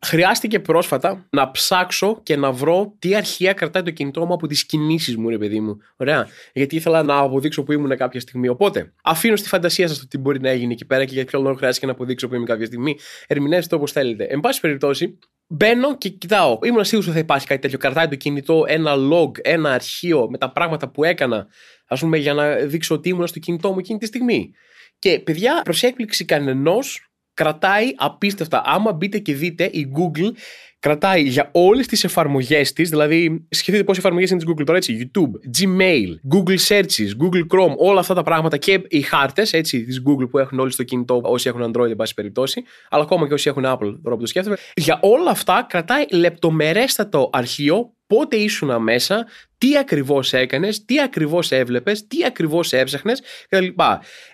Χρειάστηκε 0.05 0.59
πρόσφατα 0.59 1.27
να 1.29 1.51
ψάξω 1.51 2.19
και 2.23 2.35
να 2.35 2.51
βρω 2.51 2.93
τι 2.99 3.15
αρχεία 3.15 3.53
κρατάει 3.53 3.83
το 3.83 3.91
κινητό 3.91 4.25
μου 4.25 4.33
από 4.33 4.47
τις 4.47 4.65
κινήσεις 4.65 5.15
μου, 5.17 5.29
ρε 5.29 5.37
παιδί 5.37 5.59
μου. 5.59 5.77
Ωραία. 5.97 6.27
Γιατί 6.53 6.75
ήθελα 6.75 7.03
να 7.03 7.17
αποδείξω 7.17 7.63
που 7.63 7.71
ήμουν 7.71 7.97
κάποια 7.97 8.19
στιγμή. 8.19 8.47
Οπότε, 8.47 8.93
αφήνω 9.03 9.35
στη 9.35 9.47
φαντασία 9.47 9.87
σας 9.87 9.99
το 9.99 10.07
τι 10.07 10.17
μπορεί 10.17 10.39
να 10.39 10.49
έγινε 10.49 10.73
εκεί 10.73 10.85
πέρα 10.85 11.05
και 11.05 11.13
για 11.13 11.25
ποιο 11.25 11.41
λόγο 11.41 11.55
χρειάστηκε 11.55 11.85
να 11.85 11.91
αποδείξω 11.91 12.27
που 12.27 12.33
ήμουν 12.33 12.47
κάποια 12.47 12.65
στιγμή. 12.65 12.97
Ερμηνεύστε 13.27 13.69
το 13.69 13.75
όπως 13.75 13.91
θέλετε. 13.91 14.23
Εν 14.23 14.39
πάση 14.39 14.59
περιπτώσει, 14.59 15.17
μπαίνω 15.47 15.97
και 15.97 16.09
κοιτάω. 16.09 16.59
Ήμουν 16.63 16.83
σίγουρος 16.83 17.07
ότι 17.07 17.17
θα 17.17 17.23
υπάρχει 17.23 17.47
κάτι 17.47 17.61
τέτοιο. 17.61 17.77
Κρατάει 17.77 18.07
το 18.07 18.15
κινητό 18.15 18.63
ένα 18.67 18.93
log, 19.11 19.31
ένα 19.41 19.73
αρχείο 19.73 20.27
με 20.29 20.37
τα 20.37 20.51
πράγματα 20.51 20.89
που 20.89 21.03
έκανα, 21.03 21.47
ας 21.87 21.99
πούμε, 21.99 22.17
για 22.17 22.33
να 22.33 22.55
δείξω 22.55 22.95
ότι 22.95 23.09
ήμουν 23.09 23.27
στο 23.27 23.39
κινητό 23.39 23.71
μου 23.71 23.79
εκείνη 23.79 23.99
τη 23.99 24.05
στιγμή. 24.05 24.51
Και 24.99 25.19
παιδιά, 25.19 25.61
προς 25.63 25.83
έκπληξη 25.83 26.25
κανενός, 26.25 27.10
κρατάει 27.33 27.93
απίστευτα. 27.97 28.61
Άμα 28.65 28.93
μπείτε 28.93 29.17
και 29.17 29.33
δείτε, 29.33 29.63
η 29.63 29.91
Google 29.97 30.31
κρατάει 30.79 31.21
για 31.21 31.49
όλες 31.53 31.87
τις 31.87 32.03
εφαρμογές 32.03 32.73
της, 32.73 32.89
δηλαδή 32.89 33.45
σκεφτείτε 33.49 33.83
πόσες 33.83 34.03
εφαρμογές 34.03 34.29
είναι 34.29 34.39
της 34.39 34.49
Google 34.49 34.65
τώρα, 34.65 34.77
έτσι, 34.77 35.09
YouTube, 35.13 35.59
Gmail, 35.59 36.35
Google 36.35 36.57
Searches, 36.67 37.09
Google 37.21 37.45
Chrome, 37.53 37.75
όλα 37.77 37.99
αυτά 37.99 38.13
τα 38.13 38.23
πράγματα 38.23 38.57
και 38.57 38.81
οι 38.87 39.01
χάρτες, 39.01 39.53
έτσι, 39.53 39.83
της 39.83 40.01
Google 40.07 40.29
που 40.29 40.37
έχουν 40.37 40.59
όλοι 40.59 40.71
στο 40.71 40.83
κινητό, 40.83 41.21
όσοι 41.23 41.49
έχουν 41.49 41.71
Android, 41.71 41.89
εν 41.89 41.95
πάση 41.95 42.13
περιπτώσει, 42.13 42.63
αλλά 42.89 43.03
ακόμα 43.03 43.27
και 43.27 43.33
όσοι 43.33 43.49
έχουν 43.49 43.63
Apple, 43.65 43.99
τώρα 44.03 44.15
που 44.15 44.21
το 44.21 44.25
σκέφτομαι, 44.25 44.57
για 44.75 44.99
όλα 45.01 45.29
αυτά 45.29 45.65
κρατάει 45.69 46.05
λεπτομερέστατο 46.11 47.29
αρχείο 47.31 47.93
πότε 48.11 48.35
ήσουν 48.35 48.81
μέσα, 48.81 49.27
τι 49.57 49.77
ακριβώς 49.77 50.33
έκανες, 50.33 50.85
τι 50.85 51.01
ακριβώς 51.01 51.51
έβλεπες, 51.51 52.07
τι 52.07 52.25
ακριβώς 52.25 52.73
έψαχνες 52.73 53.21
κτλ. 53.49 53.65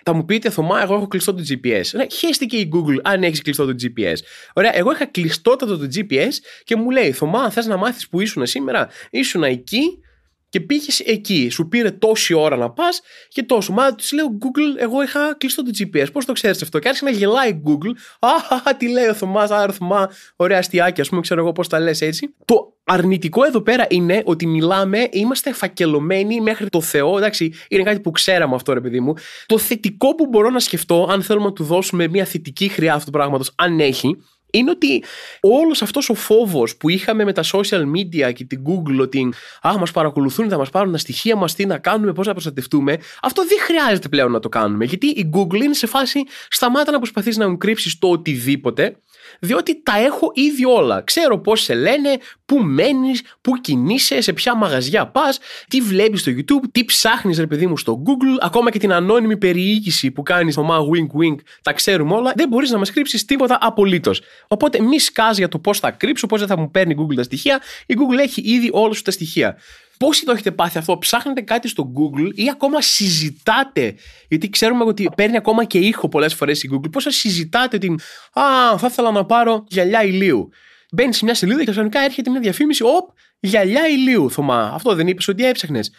Θα 0.02 0.12
μου 0.12 0.24
πείτε, 0.24 0.50
Θωμά, 0.50 0.82
εγώ 0.82 0.94
έχω 0.94 1.06
κλειστό 1.06 1.34
το 1.34 1.42
GPS. 1.48 1.84
Ναι, 1.92 2.06
χέστηκε 2.10 2.56
η 2.56 2.70
Google 2.74 3.00
αν 3.02 3.22
έχεις 3.22 3.42
κλειστό 3.42 3.66
το 3.66 3.74
GPS. 3.82 4.16
Ωραία, 4.52 4.76
εγώ 4.76 4.92
είχα 4.92 5.06
κλειστότατο 5.06 5.78
το 5.78 5.88
GPS 5.94 6.32
και 6.64 6.76
μου 6.76 6.90
λέει, 6.90 7.12
Θωμά, 7.12 7.50
θες 7.50 7.66
να 7.66 7.76
μάθεις 7.76 8.08
που 8.08 8.20
ήσουν 8.20 8.46
σήμερα, 8.46 8.88
ήσουν 9.10 9.42
εκεί 9.42 10.02
και 10.48 10.60
πήγες 10.60 11.00
εκεί. 11.00 11.48
Σου 11.50 11.68
πήρε 11.68 11.90
τόση 11.90 12.34
ώρα 12.34 12.56
να 12.56 12.70
πας 12.70 13.00
και 13.28 13.42
τόσο. 13.42 13.72
Μα 13.72 13.94
του 13.94 14.04
λέω 14.14 14.26
Google, 14.40 14.80
εγώ 14.80 15.02
είχα 15.02 15.34
κλειστό 15.38 15.62
το 15.62 15.70
GPS. 15.78 16.06
Πώς 16.12 16.24
το 16.24 16.32
ξέρεις 16.32 16.62
αυτό; 16.62 16.78
Και 16.78 16.88
άρχισε 16.88 17.04
να 17.04 17.10
γελάει 17.10 17.62
Google. 17.64 17.92
Αχ, 18.18 18.76
τι 18.76 18.88
λέει 18.88 19.06
ο 19.06 19.14
Θωμάς, 19.14 19.50
άρα 19.50 19.72
Θωμά, 19.72 20.10
ωραία 20.36 20.58
αστιάκια, 20.58 21.02
ας 21.02 21.08
πούμε, 21.08 21.20
ξέρω 21.20 21.40
εγώ 21.40 21.52
πώς 21.52 21.68
τα 21.68 21.80
λες 21.80 22.00
έτσι. 22.00 22.34
Το 22.44 22.72
αρνητικό 22.84 23.44
εδώ 23.44 23.60
πέρα 23.60 23.86
είναι 23.88 24.22
ότι 24.24 24.46
μιλάμε, 24.46 25.08
είμαστε 25.10 25.52
φακελωμένοι 25.52 26.40
μέχρι 26.40 26.68
το 26.68 26.80
Θεό. 26.80 27.16
Εντάξει, 27.16 27.52
είναι 27.68 27.82
κάτι 27.82 28.00
που 28.00 28.10
ξέραμε 28.10 28.54
αυτό, 28.54 28.72
ρε 28.72 28.80
παιδί 28.80 29.00
μου. 29.00 29.14
Το 29.46 29.58
θετικό 29.58 30.14
που 30.14 30.26
μπορώ 30.26 30.50
να 30.50 30.58
σκεφτώ, 30.58 31.08
αν 31.10 31.22
θέλουμε 31.22 31.46
να 31.46 31.52
του 31.52 31.64
δώσουμε 31.64 32.08
μια 32.08 32.24
θετική 32.24 32.68
χρειά 32.68 32.94
αυτού 32.94 33.04
του 33.04 33.18
πράγματος, 33.18 33.52
αν 33.56 33.80
έχει, 33.80 34.16
είναι 34.50 34.70
ότι 34.70 35.04
όλος 35.40 35.82
αυτός 35.82 36.08
ο 36.08 36.14
φόβος 36.14 36.76
που 36.76 36.88
είχαμε 36.88 37.24
με 37.24 37.32
τα 37.32 37.42
social 37.52 37.82
media 37.96 38.32
και 38.32 38.44
την 38.44 38.62
Google 38.66 39.00
ότι 39.00 39.32
Α, 39.66 39.78
μας 39.78 39.90
παρακολουθούν, 39.90 40.48
θα 40.48 40.58
μας 40.58 40.70
πάρουν 40.70 40.92
τα 40.92 40.98
στοιχεία 40.98 41.36
μας, 41.36 41.54
τι 41.54 41.66
να 41.66 41.78
κάνουμε, 41.78 42.12
πώς 42.12 42.26
να 42.26 42.32
προστατευτούμε, 42.32 42.98
αυτό 43.22 43.46
δεν 43.46 43.58
χρειάζεται 43.60 44.08
πλέον 44.08 44.30
να 44.30 44.40
το 44.40 44.48
κάνουμε. 44.48 44.84
Γιατί 44.84 45.06
η 45.06 45.30
Google 45.34 45.62
είναι 45.62 45.74
σε 45.74 45.86
φάση 45.86 46.22
σταμάτα 46.48 46.92
να 46.92 46.98
προσπαθείς 46.98 47.36
να 47.36 47.48
μου 47.48 47.56
κρύψεις 47.56 47.98
το 47.98 48.08
οτιδήποτε 48.08 48.96
διότι 49.40 49.82
τα 49.82 49.98
έχω 49.98 50.30
ήδη 50.34 50.64
όλα. 50.64 51.02
Ξέρω 51.02 51.38
πώς 51.38 51.60
σε 51.60 51.74
λένε, 51.74 52.18
πού 52.46 52.58
μένεις, 52.58 53.22
πού 53.40 53.52
κινείσαι, 53.60 54.20
σε 54.20 54.32
ποια 54.32 54.56
μαγαζιά 54.56 55.06
πας, 55.06 55.38
τι 55.68 55.80
βλέπεις 55.80 56.20
στο 56.20 56.32
YouTube, 56.36 56.68
τι 56.72 56.84
ψάχνεις, 56.84 57.38
ρε 57.38 57.46
παιδί 57.46 57.66
μου, 57.66 57.76
στο 57.76 58.02
Google, 58.06 58.38
ακόμα 58.40 58.70
και 58.70 58.78
την 58.78 58.92
ανώνυμη 58.92 59.36
περιήγηση 59.36 60.10
που 60.10 60.22
κάνεις 60.22 60.52
στο 60.52 60.62
μα 60.62 60.78
wink 60.78 61.20
wink, 61.20 61.36
τα 61.62 61.72
ξέρουμε 61.72 62.14
όλα. 62.14 62.32
Δεν 62.36 62.48
μπορείς 62.48 62.70
να 62.70 62.78
μας 62.78 62.90
κρύψεις 62.90 63.24
τίποτα 63.24 63.58
απολύτως. 63.60 64.20
Οπότε 64.48 64.80
μη 64.80 64.98
σκάς 64.98 65.38
για 65.38 65.48
το 65.48 65.58
πώς 65.58 65.78
θα 65.78 65.90
κρύψω, 65.90 66.26
πώς 66.26 66.38
δεν 66.38 66.48
θα 66.48 66.58
μου 66.58 66.70
παίρνει 66.70 66.92
η 66.92 66.96
Google 67.00 67.14
τα 67.14 67.22
στοιχεία. 67.22 67.60
Η 67.86 67.94
Google 67.98 68.18
έχει 68.18 68.40
ήδη 68.40 68.70
όλα 68.72 68.94
σου 68.94 69.02
τα 69.02 69.10
στοιχεία. 69.10 69.58
Πόσοι 69.98 70.24
το 70.24 70.32
έχετε 70.32 70.50
πάθει 70.50 70.78
αυτό, 70.78 70.98
ψάχνετε 70.98 71.40
κάτι 71.40 71.68
στο 71.68 71.92
Google 71.96 72.30
ή 72.34 72.48
ακόμα 72.50 72.80
συζητάτε. 72.80 73.94
Γιατί 74.28 74.50
ξέρουμε 74.50 74.84
ότι 74.84 75.08
παίρνει 75.16 75.36
ακόμα 75.36 75.64
και 75.64 75.78
ήχο 75.78 76.08
πολλές 76.08 76.34
φορές 76.34 76.62
η 76.62 76.70
Google. 76.72 76.90
Πώς 76.92 77.06
συζητάτε 77.08 77.78
την 77.78 77.92
Α, 78.32 78.78
θα 78.78 78.86
ήθελα 78.86 79.10
να 79.10 79.24
πάρω 79.24 79.64
γυαλιά 79.68 80.02
ηλίου. 80.02 80.48
Μπαίνεις 80.92 81.16
σε 81.16 81.24
μια 81.24 81.34
σελίδα 81.34 81.64
και 81.64 81.70
ξαφνικά 81.70 82.00
έρχεται 82.00 82.30
μια 82.30 82.40
διαφήμιση. 82.40 82.82
Οπ, 82.82 83.08
γυαλιά 83.40 83.88
ηλίου, 83.88 84.30
Θωμά. 84.30 84.70
Αυτό 84.74 84.94
δεν 84.94 85.08
είπες 85.08 85.28
ότι 85.28 85.46
έψαχνες. 85.46 85.90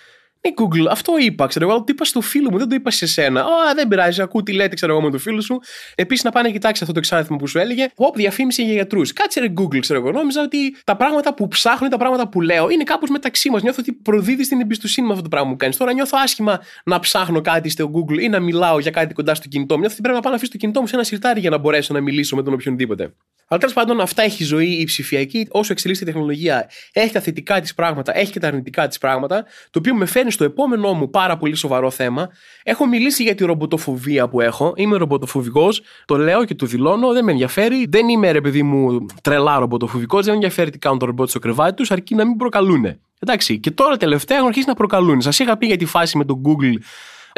Ναι, 0.41 0.53
Google, 0.55 0.87
αυτό 0.89 1.13
είπα, 1.19 1.47
ξέρω 1.47 1.69
εγώ, 1.69 1.77
το 1.77 1.85
είπα 1.87 2.05
στο 2.05 2.21
φίλο 2.21 2.51
μου, 2.51 2.57
δεν 2.57 2.69
το 2.69 2.75
είπα 2.75 2.91
σε 2.91 3.07
σένα. 3.07 3.41
Α, 3.41 3.73
δεν 3.75 3.87
πειράζει, 3.87 4.21
ακού 4.21 4.43
τι 4.43 4.53
λέτε, 4.53 4.75
ξέρω 4.75 4.91
εγώ, 4.91 5.01
με 5.01 5.11
το 5.11 5.17
φίλο 5.17 5.41
σου. 5.41 5.59
Επίσης, 5.95 6.23
να 6.23 6.31
πάνε 6.31 6.47
να 6.47 6.53
κοιτάξεις 6.53 6.81
αυτό 6.81 6.93
το 6.93 6.99
εξάρτημα 6.99 7.37
που 7.37 7.47
σου 7.47 7.57
έλεγε. 7.57 7.87
Οπ, 7.95 8.15
διαφήμιση 8.15 8.63
για 8.63 8.73
γιατρούς. 8.73 9.13
Κάτσε 9.13 9.39
ρε 9.39 9.53
Google, 9.57 9.79
ξέρω 9.79 9.99
εγώ. 9.99 10.11
Νόμιζα 10.11 10.41
ότι 10.41 10.75
τα 10.83 10.95
πράγματα 10.95 11.33
που 11.33 11.47
ψάχνω 11.47 11.87
ή 11.87 11.89
τα 11.89 11.97
πράγματα 11.97 12.27
που 12.27 12.41
λέω 12.41 12.69
είναι 12.69 12.83
κάπως 12.83 13.09
μεταξύ 13.09 13.49
μας. 13.49 13.61
Νιώθω 13.61 13.77
ότι 13.79 13.93
προδίδεις 13.93 14.47
την 14.47 14.61
εμπιστοσύνη 14.61 15.05
με 15.07 15.11
αυτό 15.11 15.23
το 15.23 15.29
πράγμα 15.29 15.49
που 15.49 15.55
κάνεις. 15.55 15.77
Τώρα 15.77 15.93
νιώθω 15.93 16.17
άσχημα 16.23 16.59
να 16.83 16.99
ψάχνω 16.99 17.41
κάτι 17.41 17.69
στο 17.69 17.91
Google 17.93 18.19
ή 18.19 18.29
να 18.29 18.39
μιλάω 18.39 18.79
για 18.79 18.91
κάτι 18.91 19.13
κοντά 19.13 19.35
στο 19.35 19.47
κινητό 19.47 19.73
μου. 19.73 19.79
Νιώθω 19.79 19.93
ότι 19.93 20.03
πρέπει 20.03 20.17
να 20.17 20.23
πάω 20.23 20.31
να 20.31 20.37
αφήσω 20.37 20.51
το 20.51 20.57
κινητό 20.57 20.81
μου 20.81 20.87
σε 20.87 20.95
ένα 20.95 21.03
σιρτάρι 21.03 21.39
για 21.39 21.49
να 21.49 21.57
μπορέσω 21.57 21.93
να 21.93 22.01
μιλήσω 22.01 22.35
με 22.35 22.43
τον 22.43 22.53
οποιονδήποτε. 22.53 23.13
Αλλά 23.51 23.59
τέλος 23.59 23.75
πάντων, 23.75 24.01
αυτά 24.01 24.21
έχει 24.21 24.43
η 24.43 24.45
ζωή 24.45 24.67
η 24.67 24.83
ψηφιακή. 24.83 25.47
Όσο 25.49 25.71
εξελίσσεται 25.71 26.09
η 26.09 26.13
τεχνολογία, 26.13 26.69
έχει 26.91 27.11
τα 27.11 27.19
θετικά 27.19 27.59
της 27.61 27.73
πράγματα, 27.73 28.17
έχει 28.17 28.31
και 28.31 28.39
τα 28.39 28.47
αρνητικά 28.47 28.87
της 28.87 28.97
πράγματα. 28.97 29.45
Το 29.69 29.79
οποίο 29.79 29.95
με 29.95 30.05
φέρνει 30.05 30.28
στο 30.31 30.43
επόμενό 30.43 30.93
μου 30.93 31.09
πάρα 31.09 31.37
πολύ 31.37 31.55
σοβαρό 31.55 31.89
θέμα. 31.89 32.29
Έχω 32.63 32.85
μιλήσει 32.85 33.23
για 33.23 33.35
τη 33.35 33.45
ρομποτοφοβία 33.45 34.29
που 34.29 34.41
έχω. 34.41 34.73
Είμαι 34.75 34.97
ρομποτοφοβικός. 34.97 35.81
Το 36.05 36.17
λέω 36.17 36.45
και 36.45 36.55
το 36.55 36.65
δηλώνω. 36.65 37.13
Δεν 37.13 37.23
με 37.23 37.31
ενδιαφέρει. 37.31 37.87
Δεν 37.89 38.09
είμαι 38.09 38.31
ρε 38.31 38.41
παιδί 38.41 38.63
μου 38.63 39.05
τρελά 39.21 39.59
ρομποτοφοβικός. 39.59 40.21
Δεν 40.21 40.29
με 40.29 40.35
ενδιαφέρει 40.35 40.69
τι 40.69 40.77
κάνουν 40.77 40.99
το 40.99 41.05
ρομπότ 41.05 41.29
στο 41.29 41.39
κρεβάτι 41.39 41.73
τους, 41.73 41.91
αρκεί 41.91 42.15
να 42.15 42.25
μην 42.25 42.35
προκαλούν. 42.35 42.85
Εντάξει. 43.19 43.59
Και 43.59 43.71
τώρα 43.71 43.97
τελευταία 43.97 44.37
έχουν 44.37 44.49
αρχίσει 44.49 44.67
να 44.67 44.73
προκαλούν. 44.73 45.21
Σας 45.21 45.39
είχα 45.39 45.57
πει 45.57 45.65
για 45.65 45.77
τη 45.77 45.85
φάση 45.85 46.17
με 46.17 46.25
το 46.25 46.41
Google 46.45 46.73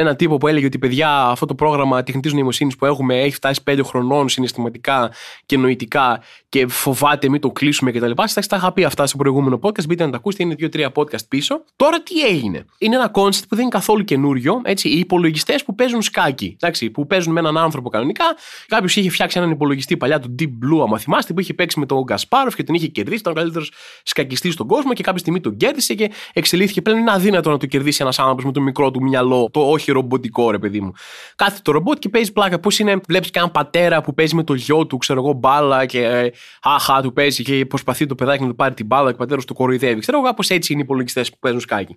ένα 0.02 0.16
τύπο 0.16 0.36
που 0.36 0.48
έλεγε 0.48 0.66
ότι 0.66 0.78
παιδιά, 0.78 1.26
αυτό 1.26 1.46
το 1.46 1.54
πρόγραμμα 1.54 2.02
τεχνητής 2.02 2.32
νοημοσύνης 2.32 2.76
που 2.76 2.86
έχουμε 2.86 3.20
έχει 3.20 3.34
φτάσει 3.34 3.60
5 3.70 3.80
χρονών 3.84 4.28
συναισθηματικά 4.28 5.12
και 5.46 5.56
νοητικά 5.56 6.22
και 6.48 6.66
φοβάται 6.66 7.28
μην 7.28 7.40
το 7.40 7.50
κλείσουμε 7.50 7.90
κτλ. 7.90 8.10
Στα 8.24 8.42
τα 8.48 8.56
είχα 8.56 8.72
πει 8.72 8.84
αυτά 8.84 9.06
στο 9.06 9.16
προηγούμενο 9.16 9.58
podcast. 9.62 9.86
Μπείτε 9.86 10.04
να 10.04 10.10
τα 10.10 10.16
ακούσετε, 10.16 10.42
είναι 10.42 10.54
2-3 10.58 10.86
podcast 10.94 11.26
πίσω. 11.28 11.64
Τώρα 11.76 12.02
τι 12.02 12.20
έγινε; 12.20 12.64
Είναι 12.78 12.96
ένα 12.96 13.10
concept 13.14 13.42
που 13.48 13.54
δεν 13.54 13.60
είναι 13.60 13.68
καθόλου 13.68 14.04
καινούριο. 14.04 14.60
Έτσι, 14.64 14.88
οι 14.88 14.98
υπολογιστές 14.98 15.64
που 15.64 15.74
παίζουν 15.74 16.02
σκάκι. 16.02 16.56
Εντάξει, 16.60 16.90
που 16.90 17.06
παίζουν 17.06 17.32
με 17.32 17.40
έναν 17.40 17.58
άνθρωπο 17.58 17.88
κανονικά. 17.88 18.24
Κάποιος 18.66 18.96
είχε 18.96 19.10
φτιάξει 19.10 19.38
έναν 19.38 19.50
υπολογιστή 19.50 19.96
παλιά, 19.96 20.20
του 20.20 20.34
Deep 20.38 20.44
Blue, 20.44 20.82
άμα 20.82 20.98
θυμάστε, 20.98 21.32
που 21.32 21.40
είχε 21.40 21.54
παίξει 21.54 21.78
με 21.78 21.86
τον 21.86 22.02
Γκασπάροφ 22.02 22.54
και 22.54 22.62
τον 22.62 22.74
είχε 22.74 22.86
κερδίσει. 22.86 23.20
Ήταν 23.20 23.32
ο 23.32 23.36
καλύτερος 23.36 23.72
σκακιστής 24.02 24.52
στον 24.52 24.66
κόσμο 24.66 24.92
και 24.92 25.02
κάποια 25.02 25.18
στιγμή 25.18 25.40
τον 25.40 25.56
κέρδισε 25.56 25.94
και 25.94 26.10
εξελίχθηκε 26.32 26.82
πλέον. 26.82 26.98
Είναι 26.98 27.10
αδύνατο 27.10 27.50
να 27.50 27.56
το 27.56 27.66
κερδίσει 27.66 28.02
ένας 28.02 28.18
άνθρωπος 28.18 28.44
με 28.44 28.52
το 28.52 28.60
μικρό 28.60 28.90
του 28.90 29.02
μυαλό, 29.02 29.48
το 29.52 29.60
όχι 29.60 29.91
ρομποτικό 29.92 30.50
ρε 30.50 30.58
παιδί 30.58 30.80
μου. 30.80 30.92
Κάθε 31.36 31.58
το 31.62 31.72
ρομπότ 31.72 31.98
και 31.98 32.08
παίζει 32.08 32.32
πλάκα. 32.32 32.58
Πώς 32.58 32.78
είναι, 32.78 33.00
βλέπεις 33.08 33.30
και 33.30 33.38
έναν 33.38 33.50
πατέρα 33.50 34.00
που 34.00 34.14
παίζει 34.14 34.34
με 34.34 34.44
το 34.44 34.54
γιο 34.54 34.86
του, 34.86 34.96
ξέρω 34.96 35.20
εγώ, 35.20 35.32
μπάλα 35.32 35.86
και 35.86 36.04
ε, 36.04 36.30
αχά 36.62 37.02
του 37.02 37.12
παίζει 37.12 37.42
και 37.42 37.66
προσπαθεί 37.66 38.06
το 38.06 38.14
παιδάκι 38.14 38.42
να 38.42 38.48
του 38.48 38.54
πάρει 38.54 38.74
την 38.74 38.86
μπάλα 38.86 39.08
και 39.08 39.14
ο 39.14 39.18
πατέρας 39.18 39.44
του 39.44 39.54
κοροϊδεύει. 39.54 40.00
Ξέρω 40.00 40.18
εγώ, 40.18 40.26
κάπως 40.26 40.48
έτσι 40.50 40.72
είναι 40.72 40.80
οι 40.80 40.84
υπολογιστές 40.84 41.30
που 41.30 41.36
παίζουν 41.40 41.60
σκάκι. 41.60 41.96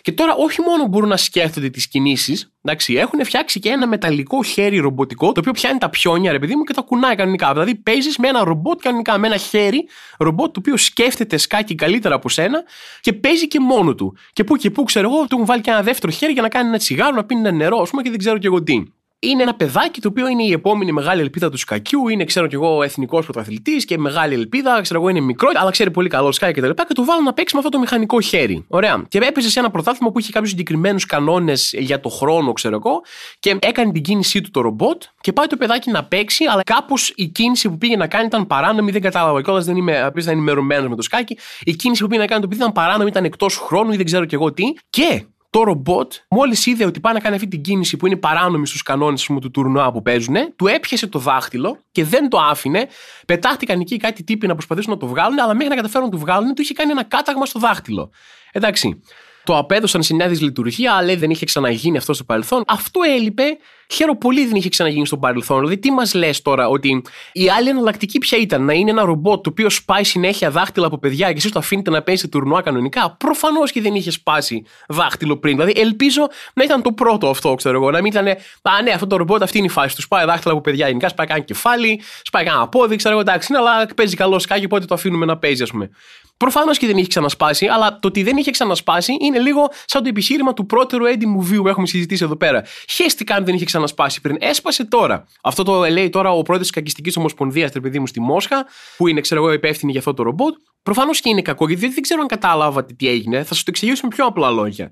Και 0.00 0.12
τώρα 0.12 0.34
όχι 0.34 0.60
μόνο 0.60 0.86
μπορούν 0.86 1.08
να 1.08 1.16
σκέφτονται 1.16 1.68
τις 1.68 1.88
κινήσεις, 1.88 2.52
εντάξει, 2.62 2.94
έχουν 2.94 3.24
φτιάξει 3.24 3.60
και 3.60 3.68
ένα 3.68 3.86
μεταλλικό 3.86 4.42
χέρι 4.42 4.78
ρομποτικό, 4.78 5.32
το 5.32 5.40
οποίο 5.40 5.52
πιάνει 5.52 5.78
τα 5.78 5.88
πιόνια, 5.88 6.32
ρε 6.32 6.38
παιδί 6.38 6.56
μου, 6.56 6.62
και 6.62 6.72
τα 6.72 6.82
κουνάει 6.82 7.14
κανονικά. 7.14 7.52
Δηλαδή 7.52 7.74
παίζεις 7.74 8.18
με 8.18 8.28
ένα 8.28 8.44
ρομπότ 8.44 8.80
κανονικά, 8.80 9.18
με 9.18 9.26
ένα 9.26 9.36
χέρι 9.36 9.88
ρομπότ 10.18 10.52
το 10.52 10.60
οποίο 10.60 10.76
σκέφτεται 10.76 11.36
σκάκι 11.36 11.74
καλύτερα 11.74 12.14
από 12.14 12.28
σένα 12.28 12.62
και 13.00 13.12
παίζει 13.12 13.48
και 13.48 13.60
μόνο 13.60 13.94
του. 13.94 14.16
Και 14.32 14.44
που 14.44 14.56
και 14.56 14.70
που 14.70 14.84
ξέρω 14.84 15.10
εγώ, 15.10 15.20
του 15.20 15.28
έχουν 15.30 15.44
βάλει 15.44 15.60
και 15.60 15.70
ένα 15.70 15.82
δεύτερο 15.82 16.12
χέρι 16.12 16.32
για 16.32 16.42
να 16.42 16.48
κάνει 16.48 16.68
ένα 16.68 16.78
τσιγάρο, 16.78 17.17
να 17.20 17.26
πίνει 17.26 17.40
ένα 17.40 17.50
νερό, 17.50 17.80
ας 17.80 17.90
πούμε, 17.90 18.02
και 18.02 18.10
δεν 18.10 18.18
ξέρω 18.18 18.38
και 18.38 18.46
εγώ 18.46 18.62
τι 18.62 18.82
είναι 19.20 19.42
ένα 19.42 19.54
παιδάκι 19.54 20.00
το 20.00 20.08
οποίο 20.08 20.28
είναι 20.28 20.42
η 20.42 20.52
επόμενη 20.52 20.92
μεγάλη 20.92 21.20
ελπίδα 21.20 21.50
του 21.50 21.56
σκακιού. 21.56 22.08
Είναι, 22.08 22.24
ξέρω 22.24 22.46
κι 22.46 22.54
εγώ, 22.54 22.82
εθνικός 22.82 23.24
πρωταθλητής 23.24 23.84
και 23.84 23.98
μεγάλη 23.98 24.34
ελπίδα. 24.34 24.80
Ξέρω 24.80 25.00
εγώ, 25.00 25.08
είναι 25.08 25.20
μικρό, 25.20 25.48
αλλά 25.54 25.70
ξέρει 25.70 25.90
πολύ 25.90 26.08
καλό 26.08 26.32
σκάκι 26.32 26.52
και 26.52 26.60
τα 26.60 26.66
λοιπά. 26.66 26.86
Και 26.86 26.94
του 26.94 27.04
βάλω 27.04 27.22
να 27.22 27.32
παίξει 27.32 27.54
με 27.54 27.60
αυτό 27.60 27.70
το 27.70 27.78
μηχανικό 27.78 28.20
χέρι. 28.20 28.64
Ωραία. 28.68 29.04
Και 29.08 29.18
έπαιζε 29.18 29.50
σε 29.50 29.58
ένα 29.58 29.70
πρωτάθλημα 29.70 30.12
που 30.12 30.18
είχε 30.18 30.32
κάποιους 30.32 30.50
συγκεκριμένους 30.50 31.06
κανόνες 31.06 31.74
για 31.78 32.00
το 32.00 32.08
χρόνο, 32.08 32.52
ξέρω 32.52 32.74
εγώ. 32.74 33.02
Και 33.38 33.56
έκανε 33.60 33.92
την 33.92 34.02
κίνησή 34.02 34.40
του 34.40 34.50
το 34.50 34.60
ρομπότ 34.60 35.02
και 35.20 35.32
πάει 35.32 35.46
το 35.46 35.56
παιδάκι 35.56 35.90
να 35.90 36.04
παίξει, 36.04 36.44
αλλά 36.44 36.62
κάπως 36.62 37.12
η 37.16 37.26
κίνηση 37.26 37.68
που 37.68 37.78
πήγε 37.78 37.96
να 37.96 38.06
κάνει 38.06 38.26
ήταν 38.26 38.46
παράνομη. 38.46 38.90
Δεν 38.90 39.00
κατάλαβα 39.00 39.42
κιόλας, 39.42 39.64
δεν 39.64 39.76
είμαι 39.76 40.00
απίστευτα 40.00 40.30
ενημερωμένος 40.30 40.88
με 40.88 40.96
το 40.96 41.02
σκάκι. 41.02 41.38
Η 41.62 41.72
κίνηση 41.72 42.02
που 42.02 42.08
πήγε 42.08 42.20
να 42.20 42.26
κάνει 42.26 42.40
το 42.40 42.48
παιδί 42.48 42.60
ήταν 42.60 42.72
παράνομη, 42.72 43.08
ήταν 43.10 43.24
εκτός 43.24 43.56
χρόνου 43.56 43.92
ή 43.92 43.96
δεν 43.96 44.04
ξέρω 44.04 44.24
κι 44.24 44.34
εγώ 44.34 44.52
τι. 44.52 44.64
Και 44.90 45.24
το 45.50 45.62
ρομπότ, 45.62 46.12
μόλις 46.30 46.66
είδε 46.66 46.84
ότι 46.84 47.00
πάει 47.00 47.12
να 47.12 47.20
κάνει 47.20 47.34
αυτή 47.34 47.48
την 47.48 47.62
κίνηση 47.62 47.96
που 47.96 48.06
είναι 48.06 48.16
παράνομη 48.16 48.66
στους 48.66 48.82
κανόνες 48.82 49.24
του 49.24 49.50
τουρνουά 49.50 49.92
που 49.92 50.02
παίζουν, 50.02 50.34
του 50.56 50.66
έπιασε 50.66 51.06
το 51.06 51.18
δάχτυλο 51.18 51.84
και 51.92 52.04
δεν 52.04 52.28
το 52.28 52.38
άφηνε. 52.38 52.86
Πετάχτηκαν 53.26 53.80
εκεί 53.80 53.96
κάτι 53.96 54.24
τύποι 54.24 54.46
να 54.46 54.54
προσπαθήσουν 54.54 54.92
να 54.92 54.98
το 54.98 55.06
βγάλουν, 55.06 55.40
αλλά 55.40 55.54
μέχρι 55.54 55.68
να 55.68 55.74
καταφέρουν 55.74 56.06
να 56.06 56.12
το 56.12 56.18
βγάλουν, 56.18 56.54
του 56.54 56.62
είχε 56.62 56.74
κάνει 56.74 56.90
ένα 56.90 57.04
κάταγμα 57.04 57.46
στο 57.46 57.58
δάχτυλο. 57.58 58.10
Εντάξει. 58.52 59.02
Το 59.44 59.56
απέδωσαν 59.56 60.02
σε 60.02 60.14
μια 60.14 60.28
δυσλειτουργία, 60.28 60.92
αλλά 60.92 61.16
δεν 61.16 61.30
είχε 61.30 61.44
ξαναγίνει 61.44 61.96
αυτό 61.96 62.12
στο 62.12 62.24
παρελθόν. 62.24 62.62
Αυτό 62.66 63.00
έλειπε. 63.16 63.42
Χαίρομαι 63.92 64.18
πολύ 64.18 64.46
δεν 64.46 64.54
είχε 64.54 64.68
ξαναγίνει 64.68 65.06
στο 65.06 65.16
παρελθόν. 65.18 65.58
Δηλαδή, 65.58 65.78
τι 65.78 65.90
μας 65.90 66.14
λες 66.14 66.42
τώρα, 66.42 66.68
ότι 66.68 67.02
η 67.32 67.50
άλλη 67.50 67.68
εναλλακτική 67.68 68.18
ποια 68.18 68.38
ήταν, 68.38 68.64
να 68.64 68.72
είναι 68.72 68.90
ένα 68.90 69.04
ρομπότ 69.04 69.42
το 69.42 69.50
οποίο 69.50 69.70
σπάει 69.70 70.04
συνέχεια 70.04 70.50
δάχτυλα 70.50 70.86
από 70.86 70.98
παιδιά 70.98 71.28
και 71.28 71.36
εσείς 71.36 71.52
το 71.52 71.58
αφήνετε 71.58 71.90
να 71.90 72.02
παίζει 72.02 72.28
τουρνουά 72.28 72.62
κανονικά; 72.62 73.16
Προφανώς 73.18 73.72
και 73.72 73.80
δεν 73.80 73.94
είχε 73.94 74.10
σπάσει 74.10 74.64
δάχτυλο 74.88 75.36
πριν. 75.36 75.54
Δηλαδή, 75.54 75.80
ελπίζω 75.80 76.28
να 76.54 76.64
ήταν 76.64 76.82
το 76.82 76.92
πρώτο 76.92 77.28
αυτό, 77.28 77.54
ξέρω 77.54 77.76
εγώ. 77.76 77.90
Να 77.90 78.00
μην 78.00 78.12
ήταν, 78.12 78.26
Α, 78.62 78.82
ναι, 78.82 78.90
αυτό 78.90 79.06
το 79.06 79.16
ρομπότ 79.16 79.42
αυτή 79.42 79.58
είναι 79.58 79.66
η 79.66 79.70
φάση 79.70 79.96
του. 79.96 80.02
Σπάει 80.02 80.24
δάχτυλα 80.24 80.52
από 80.52 80.62
παιδιά 80.62 80.86
γενικά, 80.86 81.08
σπάει 81.08 81.26
κανένα 81.26 81.46
κεφάλι, 81.46 82.00
σπάει 82.22 82.44
κανένα 82.44 82.68
πόδι, 82.68 82.96
ξέρω 82.96 83.12
εγώ, 83.14 83.22
εντάξει, 83.22 83.54
αλλά 83.54 83.86
παίζει 83.96 84.16
καλό 84.16 84.38
σκάκι, 84.38 84.64
οπότε 84.64 84.84
το 84.84 84.94
αφήνουμε 84.94 85.24
να 85.26 85.38
παίζει, 85.38 85.62
ας 85.62 85.70
πούμε. 85.70 85.90
Προφανώς 86.36 86.78
και 86.78 86.86
δεν 86.86 86.96
είχε 86.96 87.06
ξανασπάσει, 87.06 87.66
αλλά 87.66 87.98
το 87.98 88.08
ότι 88.08 88.22
δεν 88.22 88.36
είχε 88.36 88.50
ξανασπάσει 88.50 89.16
είναι 89.20 89.38
λίγο 89.38 89.68
σαν 89.84 90.02
το 90.02 90.08
επιχείρημα 90.08 90.52
του 90.54 90.66
πρώτερου 90.66 91.04
Eddie 91.04 91.40
Movie 91.40 91.56
που 91.62 91.68
έχουμε 91.68 91.86
συζητήσει 91.86 92.24
εδώ 92.24 92.36
πέρα. 92.36 92.62
Χαίστηκα 92.88 93.34
αν 93.34 93.44
δεν 93.44 93.54
είχε 93.54 93.64
ξανασπάσει 93.64 93.77
πριν. 94.22 94.36
Έσπασε 94.40 94.84
τώρα. 94.84 95.26
Αυτό 95.42 95.62
το 95.62 95.84
λέει 95.84 96.08
τώρα 96.08 96.30
ο 96.30 96.42
πρόεδρος 96.42 96.68
της 96.68 96.76
Κακιστικής 96.76 97.16
Ομοσπονδίας, 97.16 97.70
παιδί 97.82 97.98
μου, 97.98 98.06
στη 98.06 98.20
Μόσχα, 98.20 98.66
που 98.96 99.08
είναι, 99.08 99.20
ξέρω 99.20 99.44
εγώ, 99.44 99.52
υπεύθυνη 99.52 99.90
για 99.90 100.00
αυτό 100.00 100.14
το 100.14 100.22
ρομπότ. 100.22 100.54
Προφανώς 100.82 101.20
και 101.20 101.28
είναι 101.28 101.42
κακό, 101.42 101.68
γιατί 101.68 101.88
δεν 101.88 102.02
ξέρω 102.02 102.20
αν 102.20 102.26
κατάλαβα 102.26 102.84
τι 102.84 103.08
έγινε. 103.08 103.38
Θα 103.38 103.54
σας 103.54 103.58
το 103.62 103.70
εξηγήσω 103.70 104.00
με 104.02 104.08
πιο 104.08 104.26
απλά 104.26 104.50
λόγια 104.50 104.90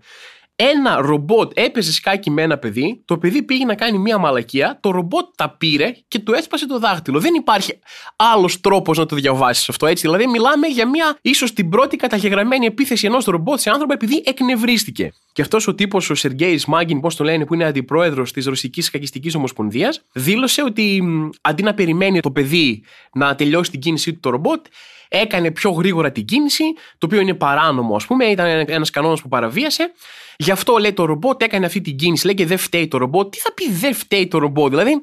ένα 0.56 1.00
ρομπότ 1.00 1.52
έπαιζε 1.54 1.92
σκάκι 1.92 2.30
με 2.30 2.42
ένα 2.42 2.58
παιδί, 2.58 3.02
το 3.04 3.18
παιδί 3.18 3.42
πήγε 3.42 3.64
να 3.64 3.74
κάνει 3.74 3.98
μία 3.98 4.18
μαλακία, 4.18 4.78
το 4.82 4.90
ρομπότ 4.90 5.26
τα 5.36 5.50
πήρε 5.50 5.92
και 6.08 6.18
του 6.18 6.32
έσπασε 6.32 6.66
το 6.66 6.78
δάχτυλο. 6.78 7.20
Δεν 7.20 7.34
υπάρχει 7.34 7.78
άλλος 8.16 8.60
τρόπος 8.60 8.98
να 8.98 9.06
το 9.06 9.16
διαβάσεις 9.16 9.68
αυτό 9.68 9.86
έτσι. 9.86 10.06
Δηλαδή, 10.06 10.26
μιλάμε 10.26 10.66
για 10.66 10.88
μία 10.88 11.18
ίσως 11.22 11.52
την 11.52 11.68
πρώτη 11.68 11.96
καταγεγραμμένη 11.96 12.66
επίθεση 12.66 13.06
ενός 13.06 13.24
ρομπότ 13.24 13.60
σε 13.60 13.70
άνθρωπο 13.70 13.92
επειδή 13.92 14.22
εκνευρίστηκε. 14.26 15.12
Και 15.32 15.42
αυτός 15.42 15.66
ο 15.66 15.74
τύπος, 15.74 16.10
ο 16.10 16.14
Σεργέη 16.14 16.62
Μάγκιν, 16.66 17.00
πώς 17.00 17.16
το 17.16 17.24
λένε, 17.24 17.46
που 17.46 17.54
είναι 17.54 17.64
αντιπρόεδρος 17.64 18.32
της 18.32 18.46
Ρωσικής 18.46 18.90
Κακιστικής 18.90 19.34
Ομοσπονδίας, 19.34 20.02
δήλωσε 20.12 20.62
ότι 20.62 21.02
αντί 21.40 21.62
να 21.62 21.74
περιμένει 21.74 22.20
το 22.20 22.30
παιδί 22.30 22.82
να 23.12 23.34
τελειώσει 23.34 23.70
την 23.70 23.80
κίνησή 23.80 24.12
του 24.12 24.20
το 24.20 24.30
ρομπότ, 24.30 24.66
έκανε 25.08 25.50
πιο 25.50 25.70
γρήγορα 25.70 26.12
την 26.12 26.24
κίνηση, 26.24 26.64
το 26.98 27.06
οποίο 27.06 27.20
είναι 27.20 27.34
παράνομο, 27.34 27.96
ας 27.96 28.06
πούμε, 28.06 28.24
ήταν 28.24 28.46
ένας 28.66 28.86
κανόνας 28.92 29.22
που 29.22 29.28
παραβίασε. 29.28 29.92
Γι' 30.36 30.50
αυτό 30.50 30.76
λέει 30.76 30.92
το 30.92 31.04
ρομπότ 31.04 31.42
έκανε 31.42 31.66
αυτή 31.66 31.80
την 31.80 31.96
κίνηση. 31.96 32.26
Λέει 32.26 32.34
και 32.34 32.46
δεν 32.46 32.58
φταίει 32.58 32.88
το 32.88 32.98
ρομπότ. 32.98 33.30
Τι 33.32 33.38
θα 33.38 33.52
πει 33.54 33.70
δεν 33.70 33.94
φταίει 33.94 34.28
το 34.28 34.38
ρομπότ, 34.38 34.70
δηλαδή 34.70 35.00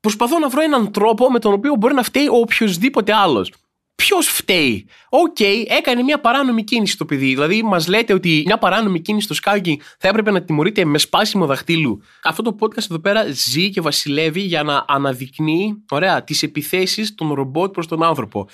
προσπαθώ 0.00 0.38
να 0.38 0.48
βρω 0.48 0.62
έναν 0.62 0.92
τρόπο 0.92 1.30
με 1.30 1.38
τον 1.38 1.52
οποίο 1.52 1.74
μπορεί 1.74 1.94
να 1.94 2.02
φταίει 2.02 2.28
ο 2.28 2.36
οποιοδήποτε 2.36 3.14
άλλος. 3.14 3.52
Ποιος 3.94 4.26
φταίει; 4.26 4.86
OK, 5.08 5.36
okay, 5.38 5.64
έκανε 5.68 6.02
μια 6.02 6.20
παράνομη 6.20 6.64
κίνηση 6.64 6.96
το 6.96 7.04
παιδί. 7.04 7.26
Δηλαδή, 7.26 7.62
μας 7.62 7.88
λέτε 7.88 8.12
ότι 8.12 8.42
μια 8.46 8.58
παράνομη 8.58 9.00
κίνηση 9.00 9.24
στο 9.24 9.34
σκάκι 9.34 9.80
θα 9.98 10.08
έπρεπε 10.08 10.30
να 10.30 10.42
τιμωρείται 10.42 10.84
με 10.84 10.98
σπάσιμο 10.98 11.46
δαχτύλου. 11.46 12.02
Αυτό 12.22 12.42
το 12.42 12.56
podcast 12.60 12.90
εδώ 12.90 12.98
πέρα 12.98 13.24
ζει 13.30 13.70
και 13.70 13.80
βασιλεύει 13.80 14.40
για 14.40 14.62
να 14.62 14.84
αναδεικνύει, 14.88 15.84
ωραία, 15.90 16.24
τις 16.24 16.42
επιθέσεις 16.42 17.14
των 17.14 17.32
ρομπότ 17.32 17.72
προς 17.72 17.86
τον 17.86 18.02
άνθρωπο. 18.02 18.48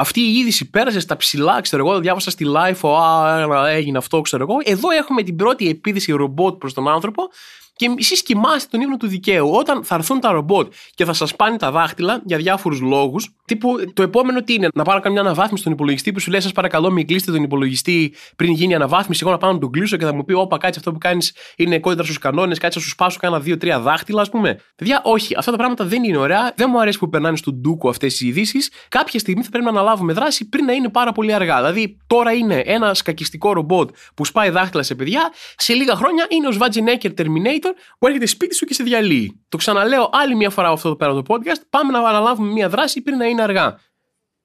Αυτή 0.00 0.20
η 0.20 0.38
είδηση 0.38 0.70
πέρασε 0.70 1.00
στα 1.00 1.16
ψηλά, 1.16 1.60
ξέρω 1.60 1.88
εγώ, 1.88 2.00
διάβασα 2.00 2.30
στη 2.30 2.46
live, 2.56 2.88
α, 2.88 3.68
έγινε 3.68 3.98
αυτό, 3.98 4.20
ξέρω 4.20 4.46
εγώ. 4.48 4.56
Εδώ 4.64 4.90
έχουμε 4.90 5.22
την 5.22 5.36
πρώτη 5.36 5.68
επίδυση 5.68 6.12
ρομπότ 6.12 6.58
προς 6.58 6.74
τον 6.74 6.88
άνθρωπο 6.88 7.22
και 7.78 7.94
εσείς 7.98 8.22
κοιμάστε 8.22 8.68
τον 8.70 8.80
ύπνο 8.80 8.96
του 8.96 9.06
δικαίου. 9.06 9.50
Όταν 9.50 9.84
θα 9.84 9.94
έρθουν 9.94 10.20
τα 10.20 10.30
ρομπότ 10.30 10.72
και 10.94 11.04
θα 11.04 11.12
σας 11.12 11.36
πάνε 11.36 11.56
τα 11.56 11.70
δάχτυλα 11.70 12.22
για 12.24 12.36
διάφορους 12.36 12.80
λόγους, 12.80 13.34
τύπου 13.44 13.92
το 13.92 14.02
επόμενο 14.02 14.42
τι 14.42 14.54
είναι, 14.54 14.68
να 14.74 14.84
πάρω 14.84 15.00
καμιά 15.00 15.20
αναβάθμιση 15.20 15.60
στον 15.60 15.72
υπολογιστή 15.72 16.12
που 16.12 16.20
σου 16.20 16.30
λέει: 16.30 16.40
Σας 16.40 16.52
παρακαλώ, 16.52 16.90
μην 16.90 17.06
κλείσετε 17.06 17.32
τον 17.32 17.42
υπολογιστή 17.42 18.14
πριν 18.36 18.52
γίνει 18.52 18.74
αναβάθμιση. 18.74 19.20
Εγώ 19.22 19.32
να 19.32 19.38
πάω 19.38 19.52
να 19.52 19.58
τον 19.58 19.70
κλείσω 19.70 19.96
και 19.96 20.04
θα 20.04 20.14
μου 20.14 20.24
πει: 20.24 20.32
Όπα, 20.32 20.58
κάτσε 20.58 20.78
αυτό 20.78 20.92
που 20.92 20.98
κάνεις 20.98 21.34
είναι 21.56 21.78
κόντρα 21.78 22.04
στους 22.04 22.18
κανόνες, 22.18 22.58
κάτσε 22.58 22.78
να 22.78 22.84
σου 22.84 22.90
σπάσω 22.90 23.18
κάνα 23.20 23.40
δύο-τρία 23.40 23.80
δάχτυλα, 23.80 24.20
ας 24.20 24.28
πούμε. 24.28 24.60
Παιδιά, 24.76 25.00
όχι, 25.04 25.34
αυτά 25.38 25.50
τα 25.50 25.56
πράγματα 25.56 25.84
δεν 25.84 26.04
είναι 26.04 26.16
ωραία. 26.16 26.52
Δεν 26.56 26.68
μου 26.72 26.80
αρέσει 26.80 26.98
που 26.98 27.08
περνάνε 27.08 27.36
στον 27.36 27.54
ντούκο 27.54 27.88
αυτές 27.88 28.20
οι 28.20 28.26
ειδήσεις. 28.26 28.70
Κάποια 28.88 29.18
στιγμή 29.18 29.42
θα 29.42 29.50
πρέπει 29.50 29.64
να 29.64 29.70
αναλάβουμε 29.70 30.12
δράση 30.12 30.48
πριν 30.48 30.64
να 30.64 30.72
είναι 30.72 30.88
πάρα 30.88 31.12
πολύ 31.12 31.32
αργά. 31.32 31.56
Δηλαδή, 31.56 31.96
τώρα 32.06 32.32
είναι 32.32 32.62
ένα 32.64 32.94
σκακιστικό 32.94 33.52
ρομπότ 33.52 33.90
που 34.14 34.24
σπάει 34.24 34.50
δάχτυλα 34.50 34.82
σε 34.82 34.94
παιδιά, 34.94 35.32
σε 35.56 35.72
λίγα 35.72 35.94
χρόνια 35.94 36.26
είναι 36.28 36.46
ο 36.46 36.52
Σβάτζινέκερ 36.52 37.10
Terminator 37.18 37.67
που 37.98 38.06
έρχεται 38.06 38.26
σπίτι 38.26 38.54
σου 38.54 38.66
και 38.66 38.74
σε 38.74 38.82
διαλύει. 38.82 39.40
Το 39.48 39.56
ξαναλέω 39.56 40.10
άλλη 40.12 40.36
μια 40.36 40.50
φορά 40.50 40.68
αυτό 40.68 40.88
εδώ 40.88 40.96
πέρα 40.96 41.12
το 41.12 41.22
podcast. 41.26 41.62
Πάμε 41.70 41.92
να 41.92 41.98
αναλάβουμε 41.98 42.52
μια 42.52 42.68
δράση 42.68 43.02
πριν 43.02 43.16
να 43.16 43.26
είναι 43.26 43.42
αργά. 43.42 43.78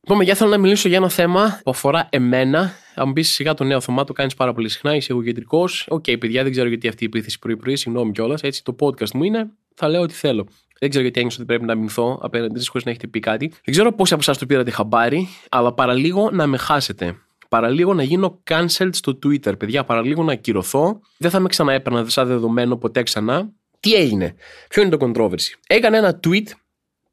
Λοιπόν, 0.07 0.23
για 0.23 0.35
θέλω 0.35 0.49
να 0.49 0.57
μιλήσω 0.57 0.87
για 0.87 0.97
ένα 0.97 1.09
θέμα 1.09 1.59
που 1.63 1.71
αφορά 1.71 2.07
εμένα 2.11 2.73
Αν 2.95 3.07
μου 3.07 3.13
πεις 3.13 3.33
σιγά 3.33 3.53
το 3.53 3.63
νέο 3.63 3.79
Θωμά, 3.79 4.03
το 4.03 4.13
κάνεις 4.13 4.33
πάρα 4.33 4.53
πολύ 4.53 4.69
συχνά, 4.69 4.95
είσαι 4.95 5.11
εγωκεντρικός. 5.11 5.85
OK, 5.89 6.03
okay, 6.07 6.19
παιδιά, 6.19 6.43
δεν 6.43 6.51
ξέρω 6.51 6.67
γιατί 6.67 6.87
αυτή 6.87 7.03
η 7.03 7.07
επίθεση 7.07 7.39
πρωί-πρωί, 7.39 7.75
συγγνώμη 7.75 8.11
κιόλας. 8.11 8.41
Έτσι, 8.41 8.63
το 8.63 8.75
podcast 8.79 9.11
μου 9.13 9.23
είναι, 9.23 9.49
θα 9.75 9.87
λέω 9.87 10.01
ό,τι 10.01 10.13
θέλω. 10.13 10.47
Δεν 10.79 10.89
ξέρω 10.89 11.03
γιατί 11.03 11.19
ένιωσα 11.19 11.37
ότι 11.39 11.47
πρέπει 11.47 11.65
να 11.65 11.75
αμυνθώ 11.75 12.19
απέναντί 12.21 12.59
σας 12.59 12.71
χωρίς 12.71 12.85
να 12.85 12.91
έχετε 12.91 13.07
πει 13.07 13.19
κάτι. 13.19 13.47
Δεν 13.47 13.73
ξέρω 13.73 13.93
πόσοι 13.93 14.13
από 14.13 14.21
εσάς 14.21 14.37
το 14.37 14.45
πήρατε 14.45 14.71
χαμπάρι, 14.71 15.27
αλλά 15.49 15.73
παραλίγο 15.73 16.29
να 16.31 16.47
με 16.47 16.57
χάσετε. 16.57 17.15
Παραλίγο 17.53 17.93
να 17.93 18.03
γίνω 18.03 18.41
cancelled 18.49 18.89
στο 18.91 19.19
Twitter. 19.23 19.57
Παιδιά, 19.59 19.83
παραλίγο 19.83 20.23
να 20.23 20.31
ακυρωθώ. 20.31 20.99
Δεν 21.17 21.31
θα 21.31 21.39
με 21.39 21.47
ξαναέπαιρνα 21.47 22.09
σαν 22.09 22.27
δεδομένο 22.27 22.77
ποτέ 22.77 23.03
ξανά. 23.03 23.49
Τι 23.79 23.93
έγινε, 23.93 24.35
Ποιο 24.69 24.81
είναι 24.81 24.97
το 24.97 25.05
controversy; 25.05 25.57
Έκανε 25.67 25.97
ένα 25.97 26.19
tweet 26.23 26.47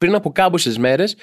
πριν 0.01 0.15
από 0.15 0.31
κάμποσες 0.31 0.77
μέρες. 0.77 1.15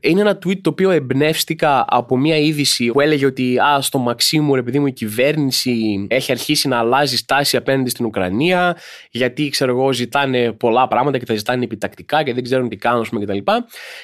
Είναι 0.00 0.20
ένα 0.20 0.38
tweet 0.44 0.60
το 0.60 0.70
οποίο 0.70 0.90
εμπνεύστηκα 0.90 1.84
από 1.88 2.16
μια 2.16 2.36
είδηση 2.36 2.86
που 2.86 3.00
έλεγε 3.00 3.26
ότι 3.26 3.58
α, 3.58 3.80
στο 3.80 3.98
Μαξίμου, 3.98 4.54
επειδή 4.56 4.78
μου 4.78 4.86
η 4.86 4.92
κυβέρνηση 4.92 6.06
έχει 6.10 6.32
αρχίσει 6.32 6.68
να 6.68 6.78
αλλάζει 6.78 7.16
στάση 7.16 7.56
απέναντι 7.56 7.90
στην 7.90 8.04
Ουκρανία, 8.04 8.76
γιατί 9.10 9.48
ξέρω 9.48 9.70
εγώ 9.70 9.92
ζητάνε 9.92 10.52
πολλά 10.52 10.88
πράγματα 10.88 11.18
και 11.18 11.24
τα 11.24 11.34
ζητάνε 11.34 11.64
επιτακτικά 11.64 12.22
και 12.22 12.34
δεν 12.34 12.42
ξέρουν 12.42 12.68
τι 12.68 12.76
κάνουν, 12.76 13.06
πούμε, 13.10 13.24
κτλ. 13.24 13.36
Και, 13.36 13.42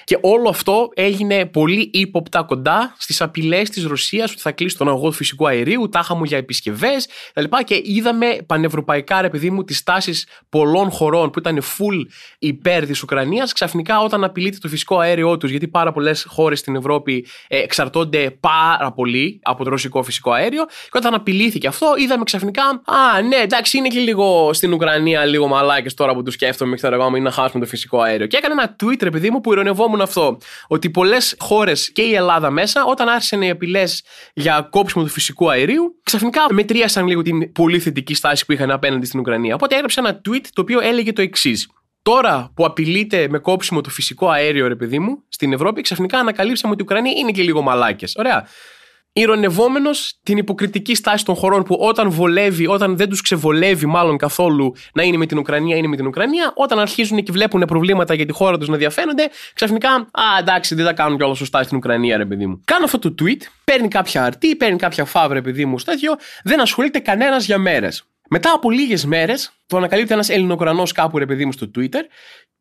και 0.05 0.19
όλο 0.21 0.49
αυτό 0.49 0.89
έγινε 0.95 1.47
πολύ 1.47 1.91
ύποπτα 1.93 2.43
κοντά 2.43 2.95
στις 2.99 3.21
απειλές 3.21 3.71
της 3.71 3.85
Ρωσίας 3.85 4.31
ότι 4.31 4.41
θα 4.41 4.53
κλείσει 4.53 4.77
τον 4.77 4.89
αγώνα 4.89 5.13
φυσικού 5.13 5.49
αερίου, 5.49 5.89
τάχα 5.89 6.15
μου 6.15 6.25
για 6.25 6.37
επισκευές 6.37 7.09
κτλ. 7.33 7.57
Και 7.65 7.81
είδαμε 7.85 8.39
πανευρωπαϊκά, 8.47 9.21
ρε 9.21 9.29
παιδί 9.29 9.51
μου, 9.51 9.65
τις 9.65 9.83
τάσεις 9.83 10.27
πολλών 10.49 10.91
χωρών 10.91 11.31
που 11.31 11.39
ήταν 11.39 11.61
full 11.63 12.05
υπέρ 12.39 12.87
της 12.87 13.03
Ουκρανίας 13.03 13.53
ξαφνικά 13.53 14.01
όταν 14.01 14.17
όταν 14.19 14.31
απειλείται 14.31 14.59
το 14.61 14.69
φυσικό 14.69 14.99
αέριό 14.99 15.37
τους, 15.37 15.51
γιατί 15.51 15.69
πάρα 15.69 15.93
πολλές 15.93 16.27
χώρες 16.29 16.59
στην 16.59 16.77
Ευρώπη 16.77 17.27
ε, 17.49 17.59
εξαρτώνται 17.59 18.31
πάρα 18.41 18.93
πολύ 18.93 19.41
από 19.43 19.65
το 19.65 19.71
ρωσικό 19.71 20.03
φυσικό 20.03 20.33
αέριο. 20.33 20.65
Και 20.65 20.99
όταν 20.99 21.15
απειλήθηκε 21.15 21.67
αυτό, 21.67 21.95
είδαμε 21.99 22.25
ξαφνικά, 22.25 22.63
Α, 22.85 23.23
ναι, 23.23 23.37
εντάξει, 23.37 23.79
είναι 23.79 23.89
και 23.89 23.99
λίγο 23.99 24.53
στην 24.53 24.73
Ουκρανία, 24.73 25.25
λίγο 25.25 25.47
μαλάκες 25.47 25.95
τώρα 25.95 26.15
που 26.15 26.23
τους 26.23 26.35
σκέφτομαι, 26.35 26.77
ξέρω 26.77 26.95
εγώ, 26.95 27.07
είναι 27.07 27.19
να 27.19 27.31
χάσουμε 27.31 27.65
το 27.65 27.71
φυσικό 27.71 28.01
αέριο. 28.01 28.27
Και 28.27 28.37
έκανε 28.37 28.55
ένα 28.55 28.77
tweet, 28.83 29.03
επειδή 29.03 29.31
μου, 29.31 29.41
που 29.41 29.53
ηρωνευόμουν 29.53 30.01
αυτό. 30.01 30.39
Ότι 30.69 30.91
πολλές 30.91 31.37
χώρες 31.39 31.93
και 31.93 32.03
η 32.03 32.15
Ελλάδα 32.15 32.51
μέσα, 32.51 32.85
όταν 32.85 33.09
άρχισαν 33.09 33.43
οι 33.43 33.51
απειλές 33.51 34.03
για 34.35 34.69
κόψιμο 34.71 35.05
του 35.05 35.11
φυσικού 35.11 35.51
αερίου, 35.51 36.01
ξαφνικά 36.03 36.41
μετρίασαν 36.51 37.07
λίγο 37.07 37.23
την 37.23 37.53
πολύ 37.53 37.79
θετική 37.79 38.15
στάση 38.15 38.47
που 38.47 38.53
είχαν 38.53 38.71
απέναντι 38.71 39.07
στην 39.07 39.21
Ουκρανία. 39.21 39.55
Οπότε 39.55 39.75
έγραψε 39.75 40.01
ένα 40.01 40.21
tweet 40.29 40.45
το 40.53 40.61
οποίο 40.61 40.81
έλεγε 40.81 41.13
το 41.13 41.23
εξής. 41.23 41.69
Τώρα 42.03 42.51
που 42.55 42.65
απειλείται 42.65 43.27
με 43.31 43.39
κόψιμο 43.39 43.81
το 43.81 43.91
φυσικό 43.91 44.29
αέριο, 44.29 44.69
ρε 44.69 44.77
παιδί 44.77 44.99
μου, 44.99 45.23
στην 45.29 45.53
Ευρώπη, 45.53 45.81
ξαφνικά 45.81 46.19
ανακαλύψαμε 46.19 46.73
ότι 46.73 46.83
οι 46.83 46.87
Ουκρανοί 46.89 47.11
είναι 47.19 47.31
και 47.31 47.43
λίγο 47.43 47.63
μαλάκες. 47.63 48.15
Ωραία. 48.17 48.47
Ηρωνευόμενος 49.13 50.19
την 50.23 50.37
υποκριτική 50.37 50.95
στάση 50.95 51.25
των 51.25 51.35
χωρών 51.35 51.63
που 51.63 51.77
όταν 51.81 52.11
βολεύει, 52.11 52.67
όταν 52.67 52.97
δεν 52.97 53.09
τους 53.09 53.21
ξεβολεύει 53.21 53.87
μάλλον 53.87 54.17
καθόλου 54.17 54.75
να 54.95 55.03
είναι 55.03 55.17
με 55.17 55.27
την 55.27 55.39
Ουκρανία, 55.39 55.77
είναι 55.77 55.87
με 55.87 55.97
την 55.97 56.07
Ουκρανία, 56.07 56.53
όταν 56.55 56.79
αρχίζουν 56.79 57.23
και 57.23 57.33
βλέπουν 57.33 57.61
προβλήματα 57.67 58.15
για 58.15 58.27
τη 58.27 58.33
χώρα 58.33 58.59
τους 58.59 58.69
να 58.69 58.77
διαφαίνονται, 58.77 59.29
ξαφνικά, 59.55 59.91
Α, 59.95 60.23
εντάξει, 60.41 60.75
δεν 60.75 60.85
τα 60.85 60.93
κάνουν 60.93 61.17
κιόλα 61.17 61.35
σωστά 61.35 61.63
στην 61.63 61.77
Ουκρανία, 61.77 62.17
ρε 62.17 62.25
παιδί 62.25 62.47
μου. 62.47 62.61
Κάνω 62.65 62.85
αυτό 62.85 62.99
το 62.99 63.15
tweet, 63.23 63.41
παίρνει 63.65 63.89
κάποια 63.89 64.25
αρτή, 64.25 64.57
παίρνει 64.57 64.79
κάποια 64.79 65.05
φάβρα, 65.05 65.43
παιδί 65.43 65.65
μου, 65.65 65.77
τέτοιο, 65.77 66.17
δεν 66.45 66.61
ασχολείται 66.61 66.99
κανένας 66.99 67.45
για 67.45 67.59
μέρες. 67.59 68.05
Μετά 68.29 68.53
από 68.53 68.71
λίγες 68.71 69.05
μέρες, 69.05 69.53
το 69.67 69.77
ανακαλύπτει 69.77 70.13
ένας 70.13 70.29
Ελληνοκρανό 70.29 70.83
κάπου, 70.95 71.19
ρε 71.19 71.27
παιδί 71.27 71.45
μου, 71.45 71.53
στο 71.53 71.71
Twitter 71.79 72.03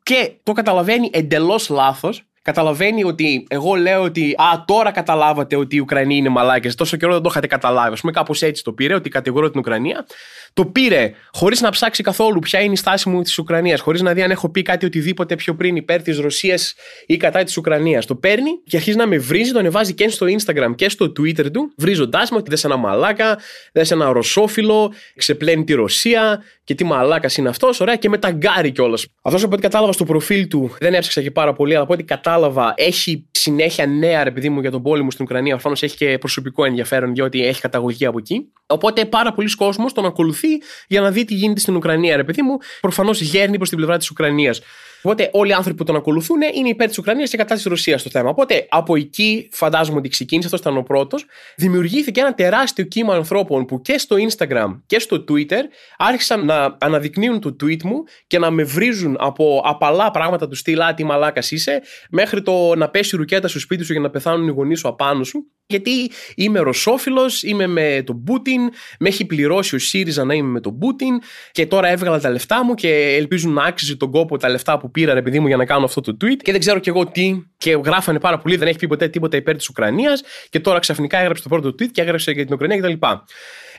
και 0.04 0.32
το 0.44 0.52
καταλαβαίνει 0.52 1.10
εντελώς 1.14 1.70
λάθος 1.70 2.28
καταλαβαίνει 2.48 3.04
ότι 3.04 3.46
εγώ 3.50 3.76
λέω 3.76 4.02
ότι 4.02 4.36
Α, 4.38 4.64
τώρα 4.68 4.92
καταλάβατε 4.92 5.56
ότι 5.56 5.76
οι 5.76 5.80
Ουκρανοί 5.80 6.16
είναι 6.16 6.30
μαλάκες. 6.30 6.76
Τόσο 6.76 6.98
καιρό 6.98 7.14
δεν 7.14 7.22
το 7.22 7.30
είχατε 7.30 7.48
καταλάβει. 7.48 7.94
Α 7.94 7.98
πούμε, 8.00 8.12
κάπως 8.12 8.42
έτσι 8.42 8.64
το 8.64 8.74
πήρε, 8.74 8.94
ότι 8.94 9.10
κατηγορώ 9.10 9.50
την 9.50 9.60
Ουκρανία. 9.60 10.06
Το 10.58 10.66
πήρε 10.66 11.12
χωρίς 11.32 11.62
να 11.62 11.70
ψάξει 11.70 12.04
καθόλου 12.04 12.40
ποια 12.40 12.62
είναι 12.62 12.74
η 12.74 12.76
στάση 12.76 13.10
μου 13.10 13.22
της 13.22 13.38
Ουκρανίας, 13.38 13.80
χωρίς 13.82 14.02
να 14.02 14.14
δει 14.14 14.22
αν 14.22 14.32
έχω 14.32 14.50
πει 14.50 14.62
κάτι 14.62 14.86
οτιδήποτε 14.86 15.36
πιο 15.36 15.56
πριν 15.56 15.76
υπέρ 15.76 16.02
της 16.02 16.20
Ρωσίας 16.20 16.76
ή 17.06 17.18
κατά 17.18 17.44
της 17.44 17.58
Ουκρανίας. 17.58 18.06
Το 18.06 18.16
παίρνει 18.16 18.50
και 18.64 18.78
αρχίζει 18.78 18.98
να 18.98 19.08
με 19.08 19.18
βρίζει, 19.18 19.52
το 19.52 19.60
ανεβάζει 19.60 19.94
και 19.94 20.10
στο 20.10 20.26
Instagram 20.26 20.76
και 20.76 20.90
στο 20.90 21.06
Twitter 21.06 21.52
του, 21.52 21.72
βρίζοντάς 21.78 22.32
με 22.32 22.38
ότι 22.38 22.50
δεν 22.50 22.60
ένα 22.64 22.78
μαλάκα, 22.78 23.38
δεν 23.72 23.86
ένα 23.90 24.12
ρωσόφιλο, 24.12 24.94
ξεπλένει 25.16 25.64
τη 25.64 25.74
Ρωσία 25.74 26.44
και 26.64 26.76
τι 26.76 26.84
μαλάκας 26.84 27.38
είναι 27.38 27.50
αυτός. 27.50 27.80
Ωραία, 27.80 27.96
και 27.96 28.10
με 28.10 28.18
ταγκάρι 28.18 28.72
κιόλας. 28.72 29.08
Αυτός 29.22 29.44
από 29.44 29.54
ό,τι 29.54 29.62
κατάλαβα 29.62 29.92
στο 29.92 30.04
προφίλ 30.04 30.48
του 30.48 30.76
δεν 30.80 30.94
έψαξα 30.94 31.22
και 31.22 31.32
πάρα 31.32 31.54
πολύ, 31.54 31.74
αλλά 31.74 31.84
από 31.84 31.94
ό,τι 31.94 32.04
κατάλαβα 32.04 32.26
κατάλαβα, 32.38 32.74
έχει 32.76 33.26
συνέχεια 33.32 33.86
νέα 33.86 34.24
ρε 34.24 34.32
παιδί 34.32 34.50
μου 34.50 34.62
για 34.62 34.72
τον 34.72 34.82
πόλεμο 34.82 35.12
στην 35.12 35.26
Ουκρανία. 35.26 35.54
Προφανώς 35.54 35.84
έχει 35.84 35.98
και 35.98 36.18
προσωπικό 36.18 36.66
ενδιαφέρον, 36.66 37.14
διότι 37.14 37.46
έχει 37.46 37.62
καταγωγή 37.62 38.06
από 38.06 38.18
εκεί. 38.18 38.52
Οπότε 38.68 39.06
πάρα 39.06 39.34
πολλοί 39.34 39.56
κόσμος 39.56 39.94
τον 39.94 40.06
ακολουθεί 40.06 40.47
για 40.88 41.02
να 41.02 41.12
δει 41.12 41.26
τι 41.26 41.34
γίνεται 41.34 41.60
στην 41.60 41.76
Ουκρανία, 41.76 42.16
ρε 42.16 42.24
παιδί 42.24 42.42
μου. 42.42 42.58
Προφανώ 42.82 43.12
γέρνει 43.12 43.58
προ 43.58 43.68
την 43.68 43.78
πλευρά 43.78 43.98
τη 43.98 44.08
Ουκρανία. 44.12 44.56
Οπότε 45.02 45.30
όλοι 45.34 45.50
οι 45.50 45.54
άνθρωποι 45.54 45.78
που 45.78 45.84
τον 45.84 45.96
ακολουθούν 45.96 46.38
είναι 46.54 46.70
υπέρ 46.70 46.90
τη 46.90 47.00
Ουκρανία 47.00 47.26
και 47.26 47.38
κατά 47.38 47.56
τη 47.56 47.70
Ρωσία 47.70 47.98
το 47.98 48.10
θέμα. 48.10 48.30
Οπότε 48.30 48.66
από 48.70 48.96
εκεί 48.96 49.50
φαντάζομαι 49.52 49.98
ότι 49.98 50.10
ξεκίνησε, 50.10 50.50
αυτό 50.54 50.70
ήταν 50.70 50.78
ο 50.78 50.84
πρώτο. 50.84 51.18
Δημιουργήθηκε 51.56 52.20
ένα 52.20 52.34
τεράστιο 52.34 52.84
κύμα 52.86 53.14
ανθρώπων 53.14 53.66
που 53.66 53.82
και 53.82 53.98
στο 53.98 54.16
Instagram 54.16 54.80
και 54.86 55.00
στο 55.00 55.24
Twitter 55.30 55.62
άρχισαν 55.98 56.46
να 56.46 56.78
αναδεικνύουν 56.80 57.40
το 57.40 57.56
tweet 57.64 57.82
μου 57.84 58.04
και 58.28 58.40
να 58.40 58.52
με 58.52 58.64
βρίζουν 58.64 59.16
από 59.20 59.62
απαλά 59.66 60.12
πράγματα 60.12 60.48
του 60.48 60.56
στυλ 60.56 60.80
τι 60.96 61.04
μαλάκα 61.04 61.42
είσαι, 61.50 61.82
μέχρι 62.10 62.42
το 62.42 62.76
να 62.76 62.90
πέσει 62.90 63.16
η 63.16 63.18
ρουκέτα 63.18 63.48
στο 63.48 63.60
σπίτι 63.60 63.84
σου 63.84 63.92
για 63.92 64.02
να 64.02 64.10
πεθάνουν 64.10 64.48
οι 64.48 64.52
γονεί 64.52 64.76
σου 64.76 64.88
απάνω 64.88 65.24
σου. 65.24 65.52
Γιατί 65.70 66.12
είμαι 66.36 66.60
ρωσόφιλος, 66.60 67.44
είμαι 67.44 67.68
με 67.68 68.04
τον 68.06 68.24
Πούτιν, 68.24 68.62
με 69.00 69.08
έχει 69.08 69.26
πληρώσει 69.26 69.76
ο 69.76 69.80
ΣΥΡΙΖΑ 69.80 70.24
να 70.24 70.34
είμαι 70.34 70.50
με 70.50 70.60
τον 70.60 70.78
Πούτιν 70.78 71.20
και 71.52 71.66
τώρα 71.66 71.88
έβγαλα 71.88 72.20
τα 72.20 72.30
λεφτά 72.30 72.66
μου 72.66 72.74
και 72.74 73.16
ελπίζουν 73.18 73.54
να 73.54 73.64
άξιζε 73.64 73.96
τον 73.96 74.12
κόπο 74.12 74.38
τα 74.38 74.50
λεφτά 74.50 74.78
που 74.78 74.92
πήρα, 74.92 75.14
ρε 75.14 75.22
παιδί 75.22 75.40
μου, 75.40 75.48
για 75.48 75.58
να 75.58 75.66
κάνω 75.66 75.86
αυτό 75.86 76.02
το 76.02 76.18
tweet. 76.22 76.38
Και 76.38 76.52
δεν 76.52 76.60
ξέρω 76.60 76.80
κι 76.80 76.90
εγώ 76.90 77.06
τι. 77.06 77.42
Και 77.58 77.80
γράφανε 77.86 78.20
πάρα 78.20 78.38
πολύ, 78.38 78.56
δεν 78.56 78.68
έχει 78.68 78.78
πει 78.78 78.88
ποτέ 78.88 79.08
τίποτα 79.08 79.38
υπέρ 79.38 79.56
της 79.56 79.70
Ουκρανίας. 79.70 80.24
Και 80.50 80.60
τώρα 80.60 80.80
ξαφνικά 80.80 81.18
έγραψε 81.18 81.44
το 81.44 81.50
πρώτο 81.50 81.70
tweet 81.70 81.92
και 81.92 82.02
έγραψε 82.02 82.32
για 82.32 82.46
την 82.46 82.54
Ουκρανία 82.54 82.78
κτλ. 82.78 83.08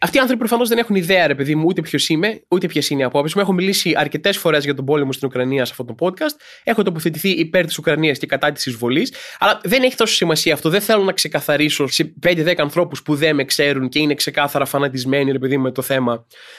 Αυτοί 0.00 0.16
οι 0.16 0.20
άνθρωποι 0.20 0.40
προφανώς 0.40 0.68
δεν 0.68 0.78
έχουν 0.78 0.96
ιδέα, 0.96 1.26
ρε 1.26 1.34
παιδί 1.34 1.54
μου, 1.54 1.64
ούτε 1.66 1.80
ποιος 1.80 2.08
είμαι, 2.08 2.40
ούτε 2.48 2.66
ποιες 2.66 2.90
είναι 2.90 3.00
οι 3.00 3.04
απόψεις 3.04 3.34
μου. 3.34 3.40
Έχω 3.40 3.52
μιλήσει 3.52 3.92
αρκετές 3.96 4.37
φορές 4.37 4.64
για 4.64 4.74
τον 4.74 4.84
πόλεμο 4.84 5.12
στην 5.12 5.28
Ουκρανία 5.28 5.64
σε 5.64 5.74
αυτό 5.78 5.94
το 5.94 5.94
podcast. 6.06 6.37
Έχω 6.64 6.82
τοποθετηθεί 6.82 7.28
υπέρ 7.28 7.66
της 7.66 7.78
Ουκρανίας 7.78 8.18
και 8.18 8.26
κατά 8.26 8.52
της 8.52 8.66
εισβολής. 8.66 9.12
Αλλά 9.38 9.61
δεν 9.62 9.82
έχει 9.82 9.96
τόσο 9.96 10.14
σημασία 10.14 10.54
αυτό. 10.54 10.68
Δεν 10.68 10.80
θέλω 10.80 11.02
να 11.02 11.12
ξεκαθαρίσω 11.12 11.87
σε 11.87 12.12
5-10 12.26 12.54
ανθρώπους 12.56 13.02
που 13.02 13.14
δεν 13.14 13.34
με 13.34 13.44
ξέρουν 13.44 13.88
και 13.88 13.98
είναι 13.98 14.14
ξεκάθαρα 14.14 14.64
φανατισμένοι, 14.64 15.32
ρε 15.32 15.38
παιδί 15.38 15.56
μου, 15.56 15.62
με 15.62 15.72
το 15.72 15.82
θέμα. 15.82 16.12
Ε, 16.12 16.16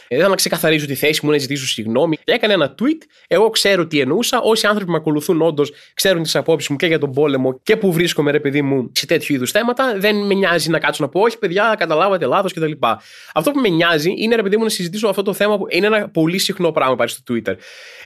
δεν 0.08 0.18
θέλω 0.18 0.30
να 0.30 0.36
ξεκαθαρίσω 0.36 0.86
τη 0.86 0.96
θέση 0.96 1.26
μου, 1.26 1.32
να 1.32 1.38
ζητήσω 1.38 1.68
συγγνώμη. 1.68 2.18
Έκανε 2.24 2.54
ένα 2.54 2.76
tweet. 2.82 3.02
Εγώ 3.28 3.50
ξέρω 3.50 3.88
τι 3.88 4.00
εννοούσα. 4.00 4.40
Όσοι 4.42 4.66
άνθρωποι 4.66 4.86
που 4.86 4.92
με 4.92 4.98
ακολουθούν 4.98 5.42
όντως 5.42 5.72
ξέρουν 5.94 6.24
τις 6.24 6.36
απόψεις 6.36 6.70
μου 6.70 6.76
και 6.76 6.86
για 6.86 7.00
τον 7.00 7.12
πόλεμο 7.12 7.60
και 7.64 7.78
που 7.78 7.92
βρίσκομαι, 7.92 8.32
ρε 8.32 8.40
παιδί 8.40 8.62
μου, 8.62 8.92
σε 8.92 9.06
τέτοιου 9.06 9.36
είδους 9.36 9.52
θέματα. 9.52 9.96
Δεν 9.98 10.16
με 10.26 10.34
νοιάζει 10.34 10.70
να 10.70 10.80
κάτσω 10.80 11.04
να 11.04 11.10
πω, 11.10 11.22
Όχι, 11.22 11.38
παιδιά, 11.38 11.76
καταλάβατε 11.78 12.26
λάθος 12.26 12.54
κτλ. 12.54 12.72
Αυτό 13.34 13.52
που 13.52 13.60
με 13.60 13.70
νοιάζει 13.70 14.14
είναι 14.18 14.36
ρε 14.36 14.44
παιδί 14.44 14.58
μου 14.58 14.64
να 14.64 14.70
συζητήσω 14.70 15.08
αυτό 15.08 15.22
το 15.22 15.34
θέμα 15.34 15.58
που 15.58 15.66
είναι 15.70 15.86
ένα 15.86 16.10
πολύ 16.10 16.38
συχνό 16.38 16.72
πράγμα 16.72 16.96
πάλι 16.96 17.10
στο 17.10 17.34
Twitter. 17.34 17.56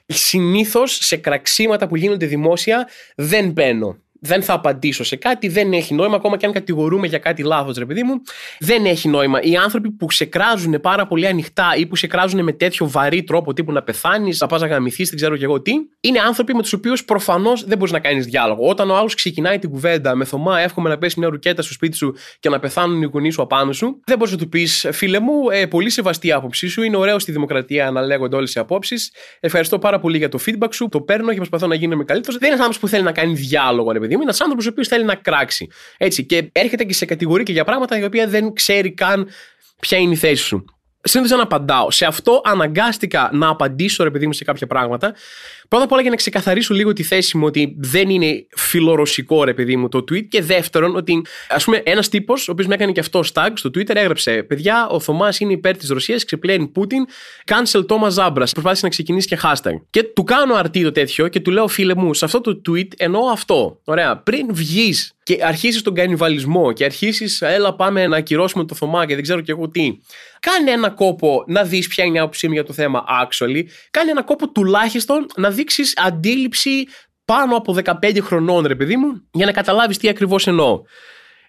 Συνήθως 0.05 0.97
σε 1.01 1.15
κραξίματα 1.17 1.87
που 1.87 1.95
γίνονται 1.95 2.25
δημόσια 2.25 2.87
δεν 3.15 3.51
μπαίνω 3.51 3.97
δεν 4.25 4.43
θα 4.43 4.53
απαντήσω 4.53 5.03
σε 5.03 5.15
κάτι, 5.15 5.47
δεν 5.47 5.73
έχει 5.73 5.93
νόημα, 5.93 6.15
ακόμα 6.15 6.37
και 6.37 6.45
αν 6.45 6.51
κατηγορούμε 6.51 7.07
για 7.07 7.17
κάτι 7.17 7.43
λάθος, 7.43 7.77
ρε 7.77 7.85
παιδί 7.85 8.03
μου. 8.03 8.21
Δεν 8.59 8.85
έχει 8.85 9.09
νόημα. 9.09 9.41
Οι 9.41 9.55
άνθρωποι 9.55 9.91
που 9.91 10.05
ξεκράζουν 10.05 10.79
πάρα 10.81 11.07
πολύ 11.07 11.27
ανοιχτά 11.27 11.75
ή 11.77 11.85
που 11.85 11.93
ξεκράζουν 11.93 12.43
με 12.43 12.51
τέτοιο 12.51 12.89
βαρύ 12.89 13.23
τρόπο, 13.23 13.53
τύπου 13.53 13.71
να 13.71 13.81
πεθάνεις, 13.83 14.39
να 14.39 14.47
πας 14.47 14.61
να 14.61 14.67
γαμηθείς, 14.67 15.07
δεν 15.07 15.17
ξέρω 15.17 15.37
κι 15.37 15.43
εγώ 15.43 15.61
τι, 15.61 15.71
είναι 15.99 16.19
άνθρωποι 16.19 16.53
με 16.53 16.61
τους 16.61 16.73
οποίους 16.73 17.05
προφανώς 17.05 17.63
δεν 17.65 17.77
μπορείς 17.77 17.93
να 17.93 17.99
κάνεις 17.99 18.25
διάλογο. 18.25 18.67
Όταν 18.67 18.89
ο 18.89 18.95
άλλος 18.95 19.15
ξεκινάει 19.15 19.59
την 19.59 19.69
κουβέντα 19.69 20.15
με 20.15 20.25
θωμά, 20.25 20.59
εύχομαι 20.59 20.89
να 20.89 20.97
πέσει 20.97 21.19
μια 21.19 21.29
ρουκέτα 21.29 21.61
στο 21.61 21.73
σπίτι 21.73 21.97
σου 21.97 22.15
και 22.39 22.49
να 22.49 22.59
πεθάνουν 22.59 23.01
οι 23.01 23.05
γονείς 23.05 23.33
σου 23.33 23.41
απάνω 23.41 23.71
σου, 23.71 23.99
δεν 24.05 24.17
μπορείς 24.17 24.33
να 24.33 24.39
του 24.39 24.49
πεις, 24.49 24.87
φίλε 24.91 25.19
μου, 25.19 25.49
ε, 25.51 25.65
πολύ 25.65 25.89
σεβαστή 25.89 26.31
άποψή 26.31 26.67
σου, 26.67 26.83
είναι 26.83 26.97
ωραίο 26.97 27.19
στη 27.19 27.31
δημοκρατία 27.31 27.91
να 27.91 28.01
λέγονται 28.01 28.35
όλες 28.35 28.55
οι 28.55 28.59
απόψεις. 28.59 29.11
Ευχαριστώ 29.39 29.79
πάρα 29.79 29.99
πολύ 29.99 30.17
για 30.17 30.29
το 30.29 30.39
feedback 30.45 30.73
σου, 30.73 30.89
το 30.89 31.01
παίρνω 31.01 31.29
και 31.29 31.35
προσπαθώ 31.35 31.67
να 31.67 31.75
γίνομαι 31.75 32.03
καλύτερος. 32.03 32.39
Δεν 32.39 32.47
είναι 32.47 32.57
άνθρωπος 32.57 32.79
που 32.79 32.87
θέλει 32.87 33.03
να 33.03 33.11
κάνει 33.11 33.33
διάλογο, 33.33 33.91
ρε 33.91 33.99
παιδί 33.99 34.12
παιδί 34.13 34.15
μου, 34.15 34.21
ένας 34.21 34.41
άνθρωπος 34.41 34.65
ο 34.65 34.69
οποίος 34.69 34.87
θέλει 34.87 35.03
να 35.03 35.15
κράξει. 35.15 35.67
Έτσι, 35.97 36.25
και 36.25 36.49
έρχεται 36.51 36.83
και 36.83 36.93
σε 36.93 37.05
κατηγορεί 37.05 37.43
και 37.43 37.51
για 37.51 37.63
πράγματα 37.63 37.97
για 37.97 38.05
οποία 38.05 38.27
δεν 38.27 38.53
ξέρει 38.53 38.93
καν 38.93 39.29
ποια 39.79 39.97
είναι 39.97 40.13
η 40.13 40.15
θέση 40.17 40.43
σου. 40.43 40.65
Συνήθως 41.05 41.37
να 41.37 41.43
απαντάω. 41.43 41.91
Σε 41.91 42.05
αυτό 42.05 42.41
αναγκάστηκα 42.43 43.29
να 43.33 43.47
απαντήσω, 43.47 44.03
ρε 44.03 44.11
παιδί 44.11 44.25
μου, 44.25 44.33
σε 44.33 44.43
κάποια 44.43 44.67
πράγματα 44.67 45.15
Πρώτα 45.73 45.87
απ' 45.87 45.93
όλα 45.93 46.01
για 46.01 46.09
να 46.09 46.17
ξεκαθαρίσω 46.17 46.73
λίγο 46.73 46.93
τη 46.93 47.03
θέση 47.03 47.37
μου 47.37 47.45
ότι 47.45 47.75
δεν 47.77 48.09
είναι 48.09 48.45
φιλορωσικό 48.55 49.43
ρε 49.43 49.53
παιδί 49.53 49.75
μου 49.75 49.89
το 49.89 49.97
tweet. 49.97 50.27
Και 50.27 50.41
δεύτερον, 50.41 50.95
ότι 50.95 51.21
ας 51.49 51.63
πούμε 51.63 51.81
ένας 51.85 52.09
τύπος, 52.09 52.47
ο 52.47 52.51
οποίος 52.51 52.67
με 52.67 52.73
έκανε 52.73 52.91
και 52.91 52.99
αυτό 52.99 53.23
tag 53.33 53.49
στο 53.53 53.69
Twitter, 53.69 53.95
έγραψε: 53.95 54.43
Παιδιά, 54.43 54.87
ο 54.89 54.99
Θωμάς 54.99 55.39
είναι 55.39 55.53
υπέρ 55.53 55.77
της 55.77 55.89
Ρωσίας, 55.89 56.25
ξεπλένει 56.25 56.67
Πούτιν, 56.67 57.05
cancel 57.45 57.85
Thomas 57.85 58.13
Zambras. 58.13 58.33
Προσπάθησε 58.33 58.79
να 58.83 58.89
ξεκινήσει 58.89 59.27
και 59.27 59.39
hashtag. 59.43 59.81
Και 59.89 60.03
του 60.03 60.23
κάνω 60.23 60.55
αρτί 60.55 60.83
το 60.83 60.91
τέτοιο 60.91 61.27
και 61.27 61.39
του 61.39 61.51
λέω: 61.51 61.67
Φίλε 61.67 61.95
μου, 61.95 62.13
σε 62.13 62.25
αυτό 62.25 62.41
το 62.41 62.61
tweet 62.69 62.87
εννοώ 62.97 63.27
αυτό. 63.27 63.79
Ωραία, 63.83 64.17
πριν 64.17 64.47
βγεις 64.51 65.13
και 65.23 65.39
αρχίσεις 65.41 65.81
τον 65.81 65.93
κανιβαλισμό 65.93 66.71
και 66.71 66.83
αρχίσεις, 66.83 67.41
έλα 67.41 67.75
πάμε 67.75 68.07
να 68.07 68.17
ακυρώσουμε 68.17 68.65
το 68.65 68.75
Θωμά 68.75 69.05
και 69.05 69.13
δεν 69.13 69.23
ξέρω 69.23 69.41
και 69.41 69.51
εγώ 69.51 69.69
τι. 69.69 69.99
Κάνε 70.39 70.71
ένα 70.71 70.89
κόπο 70.89 71.43
να 71.47 71.63
δεις 71.63 71.87
ποια 71.87 72.03
είναι 72.03 72.17
η 72.17 72.19
άποψή 72.19 72.47
μου 72.47 72.53
για 72.53 72.63
το 72.63 72.73
θέμα, 72.73 73.03
actually. 73.23 73.63
Κάνε 73.91 74.11
ένα 74.11 74.23
κόπο 74.23 74.49
τουλάχιστον 74.49 75.25
να 75.35 75.49
δείξει 75.63 75.83
αντίληψη 75.95 76.87
πάνω 77.25 77.55
από 77.55 77.75
15 77.83 78.17
χρονών, 78.21 78.65
ρε 78.65 78.75
παιδί 78.75 78.97
μου, 78.97 79.27
για 79.31 79.45
να 79.45 79.51
καταλάβεις 79.51 79.97
τι 79.97 80.09
ακριβώς 80.09 80.47
εννοώ. 80.47 80.81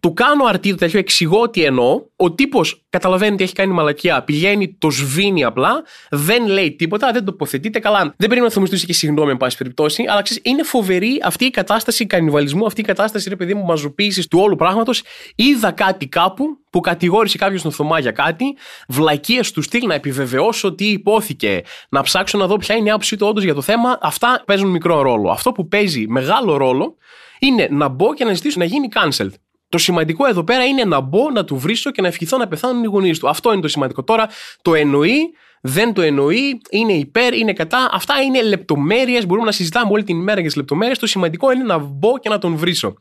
Του 0.05 0.13
κάνω 0.13 0.45
αρτί 0.45 0.71
το 0.71 0.77
τέτοιο, 0.77 0.99
εξηγώ 0.99 1.51
τι 1.51 1.65
εννοώ. 1.65 2.03
Ο 2.17 2.33
τύπος 2.33 2.85
καταλαβαίνει 2.91 3.33
ότι 3.33 3.43
έχει 3.43 3.53
κάνει 3.53 3.73
μαλακιά, 3.73 4.23
πηγαίνει, 4.23 4.77
το 4.79 4.91
σβήνει 4.91 5.45
απλά, 5.45 5.83
δεν 6.11 6.47
λέει 6.47 6.77
τίποτα, 6.77 7.13
δεν 7.13 7.25
τοποθετείται 7.25 7.79
καλά. 7.79 8.15
Δεν 8.17 8.29
πρέπει 8.29 8.47
να 8.55 8.61
μου 8.61 8.67
και 8.67 8.93
συγγνώμη, 8.93 9.31
εν 9.31 9.37
πάση 9.37 9.57
περιπτώσει, 9.57 10.05
αλλά 10.09 10.23
ξέρεις, 10.23 10.43
είναι 10.45 10.63
φοβερή 10.63 11.21
αυτή 11.25 11.45
η 11.45 11.51
κατάσταση 11.51 12.07
κανιβαλισμού, 12.07 12.67
αυτή 12.67 12.81
η 12.81 12.85
κατάσταση, 12.85 13.29
ρε 13.29 13.37
παιδί 13.37 13.55
μου, 13.55 13.65
μαζοποίησης 13.65 14.29
του 14.29 14.39
όλου 14.43 14.57
πράγματος. 14.57 15.03
Είδα 15.35 15.71
κάτι 15.71 16.07
κάπου 16.07 16.45
που 16.71 16.81
κατηγόρησε 16.81 17.39
κάποιος 17.39 17.63
τον 17.63 17.73
Θωμά 17.73 17.99
για 17.99 18.11
κάτι, 18.11 18.45
βλακίες 18.89 19.53
του 19.53 19.63
στυλ 19.63 19.87
να 19.87 19.95
επιβεβαιώσω 19.95 20.75
τι 20.75 20.87
υπόθηκε, 20.91 21.63
να 21.89 22.03
ψάξω 22.03 22.39
να 22.39 22.47
δω 22.47 22.57
ποια 22.57 22.75
είναι 22.75 22.89
η 22.89 22.91
άποψή 22.91 23.17
του 23.17 23.27
όντως 23.27 23.45
για 23.45 23.55
το 23.55 23.63
θέμα. 23.63 23.99
Αυτά 24.01 24.43
παίζουν 24.47 24.71
μικρό 24.71 25.03
ρόλο. 25.03 25.31
Αυτό 25.31 25.53
που 25.53 25.69
παίζει 25.69 26.07
μεγάλο 26.09 26.57
ρόλο 26.57 26.97
είναι 27.39 27.69
να 27.71 27.89
μπω 27.89 28.15
και 28.15 28.25
να 28.25 28.33
ζητήσω 28.33 28.59
να 28.59 28.65
γίνει 28.65 28.89
cancelled. 28.95 29.33
Το 29.75 29.81
σημαντικό 29.81 30.27
εδώ 30.27 30.45
πέρα 30.45 30.65
είναι 30.65 30.85
να 30.85 31.01
μπω, 31.01 31.31
να 31.31 31.45
του 31.45 31.57
βρίσω 31.57 31.91
και 31.91 32.03
να 32.03 32.09
ευχηθώ 32.09 32.37
να 32.37 32.49
πεθάνουν 32.49 32.83
οι 32.83 32.87
γονείς 32.87 33.19
του. 33.19 33.29
Αυτό 33.29 33.53
είναι 33.53 33.63
το 33.63 33.69
σημαντικό. 33.69 34.05
Τώρα 34.05 34.29
το 34.63 34.75
εννοεί, 34.75 35.35
δεν 35.61 35.93
το 35.93 36.03
εννοεί, 36.03 36.61
είναι 36.71 36.93
υπέρ, 36.93 37.35
είναι 37.35 37.53
κατά. 37.53 37.89
Αυτά 37.93 38.15
είναι 38.23 38.43
λεπτομέρειες. 38.43 39.27
Μπορούμε 39.27 39.47
να 39.47 39.53
συζητάμε 39.53 39.93
όλη 39.93 40.03
την 40.03 40.17
ημέρα 40.17 40.41
για 40.41 40.49
τις 40.49 40.57
λεπτομέρειες. 40.57 40.99
Το 40.99 41.07
σημαντικό 41.07 41.53
είναι 41.53 41.65
να 41.65 41.79
μπω 41.79 42.19
και 42.19 42.29
να 42.29 42.39
τον 42.39 42.57
βρίσω. 42.57 42.95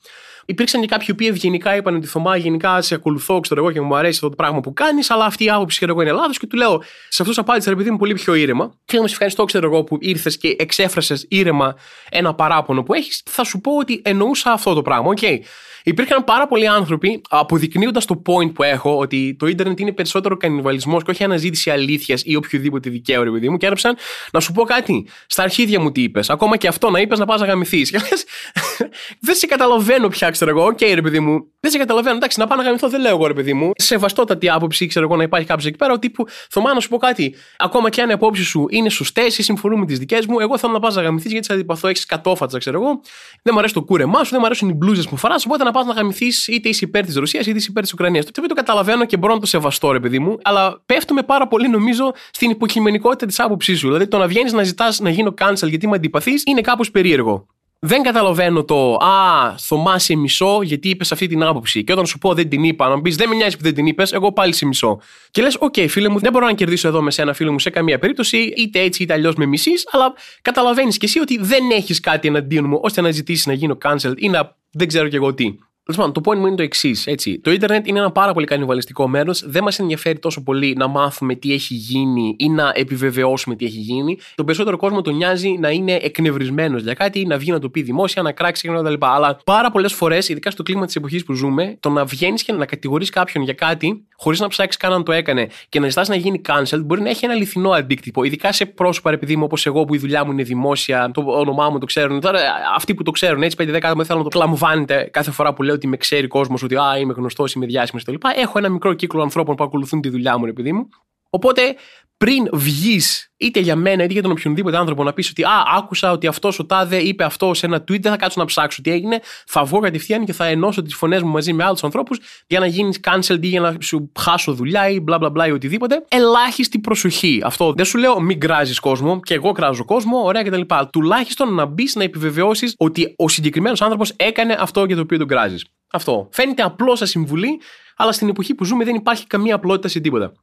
Υπήρξαν 0.45 0.81
και 0.81 0.87
κάποιοι 0.87 1.15
που 1.15 1.25
ευγενικά 1.25 1.75
είπαν 1.75 1.95
ότι 1.95 2.07
Θωμά, 2.07 2.37
γενικά 2.37 2.81
σε 2.81 2.95
ακολουθώ, 2.95 3.39
ξέρω 3.39 3.61
εγώ 3.61 3.71
και 3.71 3.81
μου 3.81 3.95
αρέσει 3.95 4.15
αυτό 4.15 4.29
το 4.29 4.35
πράγμα 4.35 4.59
που 4.59 4.73
κάνεις, 4.73 5.11
αλλά 5.11 5.25
αυτή 5.25 5.43
η 5.43 5.49
άποψη 5.49 5.77
ξέρω 5.77 5.91
εγώ 5.91 6.01
είναι 6.01 6.11
λάθος 6.11 6.37
και 6.37 6.47
του 6.47 6.57
λέω, 6.57 6.83
σε 7.09 7.21
αυτούς 7.21 7.37
απάντησα 7.37 7.69
ρε 7.69 7.75
παιδί 7.75 7.91
μου 7.91 7.97
πολύ 7.97 8.13
πιο 8.13 8.33
ήρεμα. 8.33 8.73
Και 8.85 8.99
να 8.99 9.07
σε 9.07 9.13
ευχαριστώ, 9.13 9.43
ξέρω 9.43 9.67
εγώ, 9.67 9.83
που 9.83 9.97
ήρθες 9.99 10.37
και 10.37 10.55
εξέφρασες 10.59 11.25
ήρεμα 11.29 11.75
ένα 12.09 12.33
παράπονο 12.33 12.83
που 12.83 12.93
έχεις. 12.93 13.23
Θα 13.25 13.43
σου 13.43 13.61
πω 13.61 13.77
ότι 13.77 14.01
εννοούσα 14.03 14.51
αυτό 14.51 14.73
το 14.73 14.81
πράγμα. 14.81 15.09
OK. 15.09 15.17
Okay. 15.21 15.37
Υπήρχαν 15.83 16.23
πάρα 16.23 16.47
πολλοί 16.47 16.67
άνθρωποι, 16.67 17.21
αποδεικνύοντας 17.29 18.05
το 18.05 18.21
point 18.25 18.53
που 18.53 18.63
έχω, 18.63 18.97
ότι 18.97 19.35
το 19.39 19.47
ίντερνετ 19.47 19.79
είναι 19.79 19.91
περισσότερο 19.91 20.37
κανιβαλισμός 20.37 21.03
και 21.03 21.11
όχι 21.11 21.23
αναζήτηση 21.23 21.69
αλήθειας 21.69 22.21
ή 22.25 22.35
οποιοδήποτε 22.35 22.89
δικαίου, 22.89 23.23
ρε 23.23 23.31
παιδί 23.31 23.49
μου, 23.49 23.57
και 23.57 23.65
έγραψαν 23.65 23.95
να 24.31 24.39
σου 24.39 24.51
πω 24.51 24.63
κάτι. 24.63 25.07
Στα 25.27 25.43
αρχίδια 25.43 25.79
μου 25.79 25.91
τι 25.91 26.01
είπες. 26.01 26.29
Ακόμα 26.29 26.57
και 26.57 26.67
αυτό 26.67 26.89
να 26.89 26.99
είπες 26.99 27.19
να 27.19 27.25
πας 27.25 27.39
να 27.39 27.45
γαμηθείς. 27.45 27.91
Και 27.91 27.97
λες, 27.97 28.25
δεν 29.25 29.35
σε 29.35 29.45
καταλαβαίνω 29.45 30.07
πια, 30.07 30.29
ξέρω 30.29 30.51
εγώ. 30.51 30.65
OK, 30.65 30.77
okay, 30.77 30.91
ρε 30.93 31.01
παιδί 31.01 31.19
μου. 31.19 31.52
Δεν 31.63 31.71
σε 31.71 31.77
καταλαβαίνω. 31.77 32.15
Εντάξει, 32.15 32.39
να 32.39 32.47
πάω 32.47 32.57
να 32.57 32.63
γαμηθώ 32.63 32.89
δεν 32.89 33.01
λέω 33.01 33.11
εγώ, 33.11 33.27
ρε 33.27 33.33
παιδί 33.33 33.53
μου. 33.53 33.71
Σεβαστότατη 33.75 34.49
άποψη, 34.49 34.87
ξέρω 34.87 35.05
εγώ, 35.05 35.15
να 35.15 35.23
υπάρχει 35.23 35.47
κάποιος 35.47 35.67
εκεί 35.67 35.77
πέρα. 35.77 35.99
Τύπου, 35.99 36.25
Θωμά, 36.49 36.73
να 36.73 36.79
σου 36.79 36.89
πω 36.89 36.97
κάτι. 36.97 37.35
Ακόμα 37.57 37.89
και 37.89 38.01
αν 38.01 38.09
οι 38.09 38.13
απόψεις 38.13 38.47
σου 38.47 38.65
είναι 38.69 38.89
σωστές 38.89 39.37
ή 39.37 39.43
συμφωνούν 39.43 39.79
με 39.79 39.85
τις 39.85 39.99
δικές 39.99 40.25
μου, 40.25 40.39
εγώ 40.39 40.57
θέλω 40.57 40.73
να 40.73 40.79
πας 40.79 40.95
να 40.95 41.01
γαμηθείς 41.01 41.31
γιατί 41.31 41.45
σε 41.45 41.53
αντιπαθώ, 41.53 41.87
έχεις 41.87 42.05
σκατόφατσα, 42.05 42.57
ξέρω 42.57 42.81
εγώ. 42.81 43.01
Δεν 43.43 43.51
μου 43.53 43.59
αρέσει 43.59 43.73
το 43.73 43.83
κούρεμά 43.83 44.23
σου, 44.23 44.29
δεν 44.29 44.39
μου 44.39 44.45
αρέσουν 44.45 44.69
οι 44.69 44.73
μπλούζες 44.73 45.07
που 45.07 45.17
φοράς. 45.17 45.35
Οπότε 45.45 45.63
να 45.63 45.71
πας 45.71 45.85
να 45.85 45.93
γαμηθείς 45.93 46.47
είτε 46.47 46.69
είσαι 46.69 46.85
υπέρ 46.85 47.05
της 47.05 47.15
Ρωσίας 47.15 47.45
είτε 47.45 47.57
είσαι 47.57 47.67
υπέρ 47.69 47.83
της 47.83 47.93
Ουκρανίας. 47.93 48.25
Το 48.25 48.31
οποίο 48.35 48.47
το 48.47 48.55
καταλαβαίνω 48.55 49.05
και 49.05 49.17
μπορώ 49.17 49.33
να 49.33 49.39
το 49.39 49.45
σεβαστώ, 49.45 49.91
ρε 49.91 49.99
παιδί 49.99 50.19
μου, 50.19 50.37
αλλά 50.43 50.81
πέφτουμε 50.85 51.23
πάρα 51.23 51.47
πολύ 51.47 51.69
νομίζω 51.69 52.11
στην 52.31 52.49
υποκειμενικότητα 52.49 53.25
της 53.25 53.39
άποψής 53.39 53.79
σου. 53.79 53.87
Δηλαδή 53.87 54.07
το 54.07 54.17
να 54.17 54.27
βγαίνεις 54.27 54.53
να 54.53 54.63
ζητάς 54.63 54.99
να 54.99 55.09
γίνω 55.09 55.33
cancel 55.41 55.67
γιατί 55.67 55.87
με 55.87 55.95
αντιπαθείς 55.95 56.43
είναι 56.45 56.61
κάπως 56.61 56.91
περίεργο. 56.91 57.47
Δεν 57.85 58.03
καταλαβαίνω 58.03 58.63
το 58.63 58.93
Α, 58.93 59.55
Θωμά 59.57 59.99
σε 59.99 60.15
μισώ 60.15 60.61
γιατί 60.61 60.89
είπες 60.89 61.11
αυτή 61.11 61.27
την 61.27 61.43
άποψη. 61.43 61.83
Και 61.83 61.91
όταν 61.91 62.05
σου 62.05 62.17
πω 62.17 62.33
δεν 62.33 62.49
την 62.49 62.63
είπα, 62.63 62.87
να 62.87 63.01
πει 63.01 63.11
Δεν 63.11 63.29
με 63.29 63.35
νοιάζει 63.35 63.57
που 63.57 63.63
δεν 63.63 63.73
την 63.73 63.85
είπες, 63.85 64.11
εγώ 64.11 64.31
πάλι 64.31 64.53
σε 64.53 64.65
μισώ. 64.65 64.99
Και 65.31 65.41
λες, 65.41 65.57
OK, 65.59 65.73
okay, 65.77 65.85
φίλε 65.89 66.09
μου, 66.09 66.19
δεν 66.19 66.31
μπορώ 66.31 66.45
να 66.45 66.53
κερδίσω 66.53 66.87
εδώ 66.87 67.01
με 67.01 67.11
σένα, 67.11 67.33
φίλε 67.33 67.51
μου, 67.51 67.59
σε 67.59 67.69
καμία 67.69 67.99
περίπτωση, 67.99 68.37
είτε 68.37 68.79
έτσι 68.79 69.03
είτε 69.03 69.13
αλλιώς 69.13 69.35
με 69.35 69.45
μισείς, 69.45 69.71
αλλά 69.91 70.13
καταλαβαίνεις 70.41 70.97
κι 70.97 71.05
εσύ 71.05 71.19
ότι 71.19 71.37
δεν 71.41 71.69
έχεις 71.71 71.99
κάτι 71.99 72.27
εναντίον 72.27 72.65
μου 72.67 72.79
ώστε 72.81 73.01
να 73.01 73.11
ζητήσεις 73.11 73.45
να 73.45 73.53
γίνω 73.53 73.77
cancelled 73.85 74.17
ή 74.17 74.29
να 74.29 74.55
δεν 74.71 74.87
ξέρω 74.87 75.07
κι 75.07 75.15
εγώ 75.15 75.33
τι. 75.33 75.55
Λοιπόν, 75.89 76.13
το 76.13 76.21
point 76.25 76.37
μου 76.37 76.47
είναι 76.47 76.55
το 76.55 76.63
εξής. 76.63 77.07
Το 77.41 77.51
Ίντερνετ 77.51 77.87
είναι 77.87 77.99
ένα 77.99 78.11
πάρα 78.11 78.33
πολύ 78.33 78.45
κανιβαλιστικό 78.45 79.07
μέρος. 79.07 79.43
Δεν 79.45 79.63
μας 79.63 79.79
ενδιαφέρει 79.79 80.19
τόσο 80.19 80.43
πολύ 80.43 80.75
να 80.77 80.87
μάθουμε 80.87 81.35
τι 81.35 81.53
έχει 81.53 81.73
γίνει 81.73 82.35
ή 82.39 82.49
να 82.49 82.71
επιβεβαιώσουμε 82.75 83.55
τι 83.55 83.65
έχει 83.65 83.77
γίνει. 83.77 84.17
Τον 84.35 84.45
περισσότερο 84.45 84.77
κόσμο 84.77 85.01
τον 85.01 85.15
νοιάζει 85.15 85.57
να 85.59 85.69
είναι 85.69 85.99
εκνευρισμένος 86.01 86.81
για 86.81 86.93
κάτι, 86.93 87.25
να 87.25 87.37
βγει 87.37 87.51
να 87.51 87.59
το 87.59 87.69
πει 87.69 87.81
δημόσια, 87.81 88.21
να 88.21 88.31
κράξει 88.31 88.67
κτλ. 88.67 88.93
Αλλά 88.99 89.39
πάρα 89.43 89.71
πολλές 89.71 89.93
φορές, 89.93 90.29
ειδικά 90.29 90.51
στο 90.51 90.63
κλίμα 90.63 90.85
της 90.85 90.95
εποχής 90.95 91.23
που 91.23 91.33
ζούμε, 91.33 91.77
το 91.79 91.89
να 91.89 92.05
βγαίνεις 92.05 92.43
και 92.43 92.53
να 92.53 92.65
κατηγορείς 92.65 93.09
κάποιον 93.09 93.43
για 93.43 93.53
κάτι, 93.53 94.05
χωρίς 94.17 94.39
να 94.39 94.47
ψάξεις 94.47 94.81
καν 94.81 94.93
αν 94.93 95.03
το 95.03 95.11
έκανε 95.11 95.47
και 95.69 95.79
να 95.79 95.89
ζητάς 95.89 96.07
να 96.07 96.15
γίνει 96.15 96.41
cancel, 96.47 96.79
μπορεί 96.83 97.01
να 97.01 97.09
έχει 97.09 97.25
ένα 97.25 97.33
αληθινό 97.33 97.69
αντίκτυπο. 97.69 98.23
Ειδικά 98.23 98.51
σε 98.51 98.65
πρόσωπα, 98.65 99.11
επειδή 99.11 99.35
μου 99.35 99.43
όπως 99.43 99.65
εγώ 99.65 99.85
που 99.85 99.95
η 99.95 99.97
δουλειά 99.97 100.25
μου 100.25 100.31
είναι 100.31 100.43
δημόσια, 100.43 101.11
το 101.13 101.23
όνομά 101.27 101.69
μου 101.69 101.77
το 101.77 101.85
ξέρουν. 101.85 102.19
Τώρα 102.19 102.39
αυτοί 102.75 102.93
που 102.93 103.03
το 103.03 103.11
ξέρουν 103.11 103.43
έτσι, 103.43 103.57
5-10 103.59 103.79
άτομα 103.81 104.03
θέλουν 104.03 104.23
να 104.23 104.29
το 104.29 104.39
κλαμβάνετε 104.39 105.09
κάθε 105.11 105.31
φορά 105.31 105.53
που 105.53 105.63
λέω 105.63 105.72
ότι 105.73 105.87
με 105.87 105.97
ξέρει 105.97 106.27
κόσμος 106.27 106.63
ότι 106.63 106.75
α, 106.75 106.97
είμαι 106.97 107.13
γνωστός, 107.13 107.53
είμαι 107.53 107.65
διάσημος 107.65 108.03
κτλ. 108.03 108.15
Έχω 108.35 108.57
ένα 108.57 108.69
μικρό 108.69 108.93
κύκλο 108.93 109.21
ανθρώπων 109.21 109.55
που 109.55 109.63
ακολουθούν 109.63 110.01
τη 110.01 110.09
δουλειά 110.09 110.37
μου, 110.37 110.45
επειδή 110.45 110.73
μου. 110.73 110.89
Οπότε 111.35 111.75
πριν 112.17 112.49
βγεις 112.53 113.31
είτε 113.37 113.59
για 113.59 113.75
μένα 113.75 114.03
είτε 114.03 114.13
για 114.13 114.21
τον 114.21 114.31
οποιονδήποτε 114.31 114.77
άνθρωπο 114.77 115.03
να 115.03 115.13
πεις 115.13 115.29
ότι 115.29 115.43
Α, 115.43 115.63
άκουσα 115.77 116.11
ότι 116.11 116.27
αυτός 116.27 116.59
ο 116.59 116.65
τάδε 116.65 116.97
είπε 116.97 117.23
αυτό 117.23 117.53
σε 117.53 117.65
ένα 117.65 117.77
tweet, 117.77 118.01
δεν 118.01 118.11
θα 118.11 118.17
κάτσω 118.17 118.39
να 118.39 118.45
ψάξω 118.45 118.81
τι 118.81 118.91
έγινε. 118.91 119.19
Θα 119.47 119.63
βγω 119.63 119.79
κατευθείαν 119.79 120.25
και 120.25 120.33
θα 120.33 120.45
ενώσω 120.45 120.81
τις 120.81 120.95
φωνές 120.95 121.21
μου 121.21 121.29
μαζί 121.29 121.53
με 121.53 121.63
άλλους 121.63 121.83
ανθρώπους 121.83 122.19
για 122.47 122.59
να 122.59 122.65
γίνεις 122.65 122.99
cancelled 123.03 123.39
ή 123.41 123.47
για 123.47 123.59
να 123.59 123.75
σου 123.81 124.11
χάσω 124.19 124.53
δουλειά 124.53 124.89
ή 124.89 124.99
μπλα 124.99 125.17
μπλα 125.17 125.29
μπλα 125.29 125.47
ή 125.47 125.51
οτιδήποτε. 125.51 126.05
Ελάχιστη 126.07 126.79
προσοχή. 126.79 127.41
Αυτό 127.43 127.73
δεν 127.73 127.85
σου 127.85 127.97
λέω 127.97 128.19
μην 128.19 128.39
κράζεις 128.39 128.79
κόσμο 128.79 129.19
και 129.19 129.33
εγώ 129.33 129.51
κράζω 129.51 129.85
κόσμο, 129.85 130.23
ωραία 130.23 130.43
κτλ. 130.43 130.61
Τουλάχιστον 130.91 131.53
να 131.53 131.65
μπεις 131.65 131.95
να 131.95 132.03
επιβεβαιώσεις 132.03 132.75
ότι 132.77 133.13
ο 133.17 133.29
συγκεκριμένος 133.29 133.81
άνθρωπος 133.81 134.13
έκανε 134.15 134.55
αυτό 134.59 134.85
για 134.85 134.95
το 134.95 135.01
οποίο 135.01 135.17
τον 135.17 135.27
κράζεις. 135.27 135.65
Αυτό. 135.91 136.29
Φαίνεται 136.31 136.61
απλό 136.61 136.95
σαν 136.95 137.07
συμβουλή, 137.07 137.61
αλλά 137.97 138.11
στην 138.11 138.29
εποχή 138.29 138.53
που 138.55 138.65
ζούμε 138.65 138.83
δεν 138.83 138.95
υπάρχει 138.95 139.27
καμία 139.27 139.55
απλότητα 139.55 139.87
σε 139.87 139.99
τίποτα. 139.99 140.33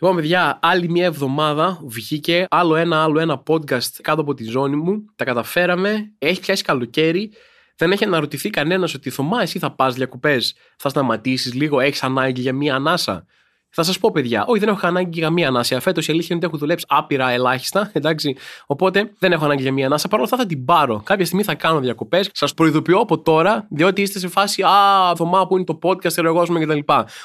Λοιπόν, 0.00 0.16
παιδιά, 0.16 0.58
άλλη 0.62 0.88
μια 0.88 1.04
εβδομάδα 1.04 1.80
βγήκε 1.84 2.46
άλλο 2.50 2.76
ένα, 2.76 3.02
άλλο 3.02 3.20
ένα 3.20 3.42
podcast 3.46 3.90
κάτω 4.02 4.20
από 4.20 4.34
τη 4.34 4.44
ζώνη 4.44 4.76
μου. 4.76 5.04
Τα 5.16 5.24
καταφέραμε. 5.24 6.12
Έχει 6.18 6.40
πιάσει 6.40 6.62
καλοκαίρι. 6.62 7.32
Δεν 7.76 7.92
έχει 7.92 8.04
αναρωτηθεί 8.04 8.50
κανένας 8.50 8.94
ότι 8.94 9.10
Θωμά, 9.10 9.42
εσύ 9.42 9.58
θα 9.58 9.70
πας 9.70 9.94
διακοπές, 9.94 10.54
θα 10.76 10.88
σταματήσεις 10.88 11.54
λίγο, 11.54 11.80
έχεις 11.80 12.02
ανάγκη 12.02 12.40
για 12.40 12.52
μία 12.52 12.74
ανάσα; 12.74 13.26
Θα 13.68 13.82
σας 13.82 13.98
πω, 13.98 14.10
παιδιά, 14.10 14.44
όχι, 14.46 14.58
δεν 14.58 14.68
έχω 14.68 14.86
ανάγκη 14.86 15.18
για 15.18 15.30
μία 15.30 15.48
ανάσα. 15.48 15.80
Φέτος 15.80 16.08
η 16.08 16.12
αλήθεια 16.12 16.36
είναι 16.36 16.44
ότι 16.44 16.54
έχω 16.54 16.58
δουλέψει 16.58 16.84
άπειρα 16.88 17.30
ελάχιστα, 17.30 17.90
εντάξει. 17.92 18.36
Οπότε 18.66 19.12
δεν 19.18 19.32
έχω 19.32 19.44
ανάγκη 19.44 19.62
για 19.62 19.72
μία 19.72 19.86
ανάσα. 19.86 20.08
Παρ' 20.08 20.18
όλα 20.18 20.28
αυτά 20.32 20.42
θα 20.42 20.46
την 20.46 20.64
πάρω. 20.64 21.02
Κάποια 21.04 21.24
στιγμή 21.24 21.44
θα 21.44 21.54
κάνω 21.54 21.80
διακοπές. 21.80 22.30
Σας 22.32 22.54
προειδοποιώ 22.54 22.98
από 22.98 23.18
τώρα, 23.18 23.66
διότι 23.70 24.02
είστε 24.02 24.18
σε 24.18 24.28
φάση 24.28 24.62
Α, 24.62 25.14
Θωμά, 25.16 25.46
που 25.46 25.56
είναι 25.56 25.64
το 25.64 25.78
podcast, 25.82 26.16
εργόσουμε 26.16 26.64
κτλ. 26.64 26.78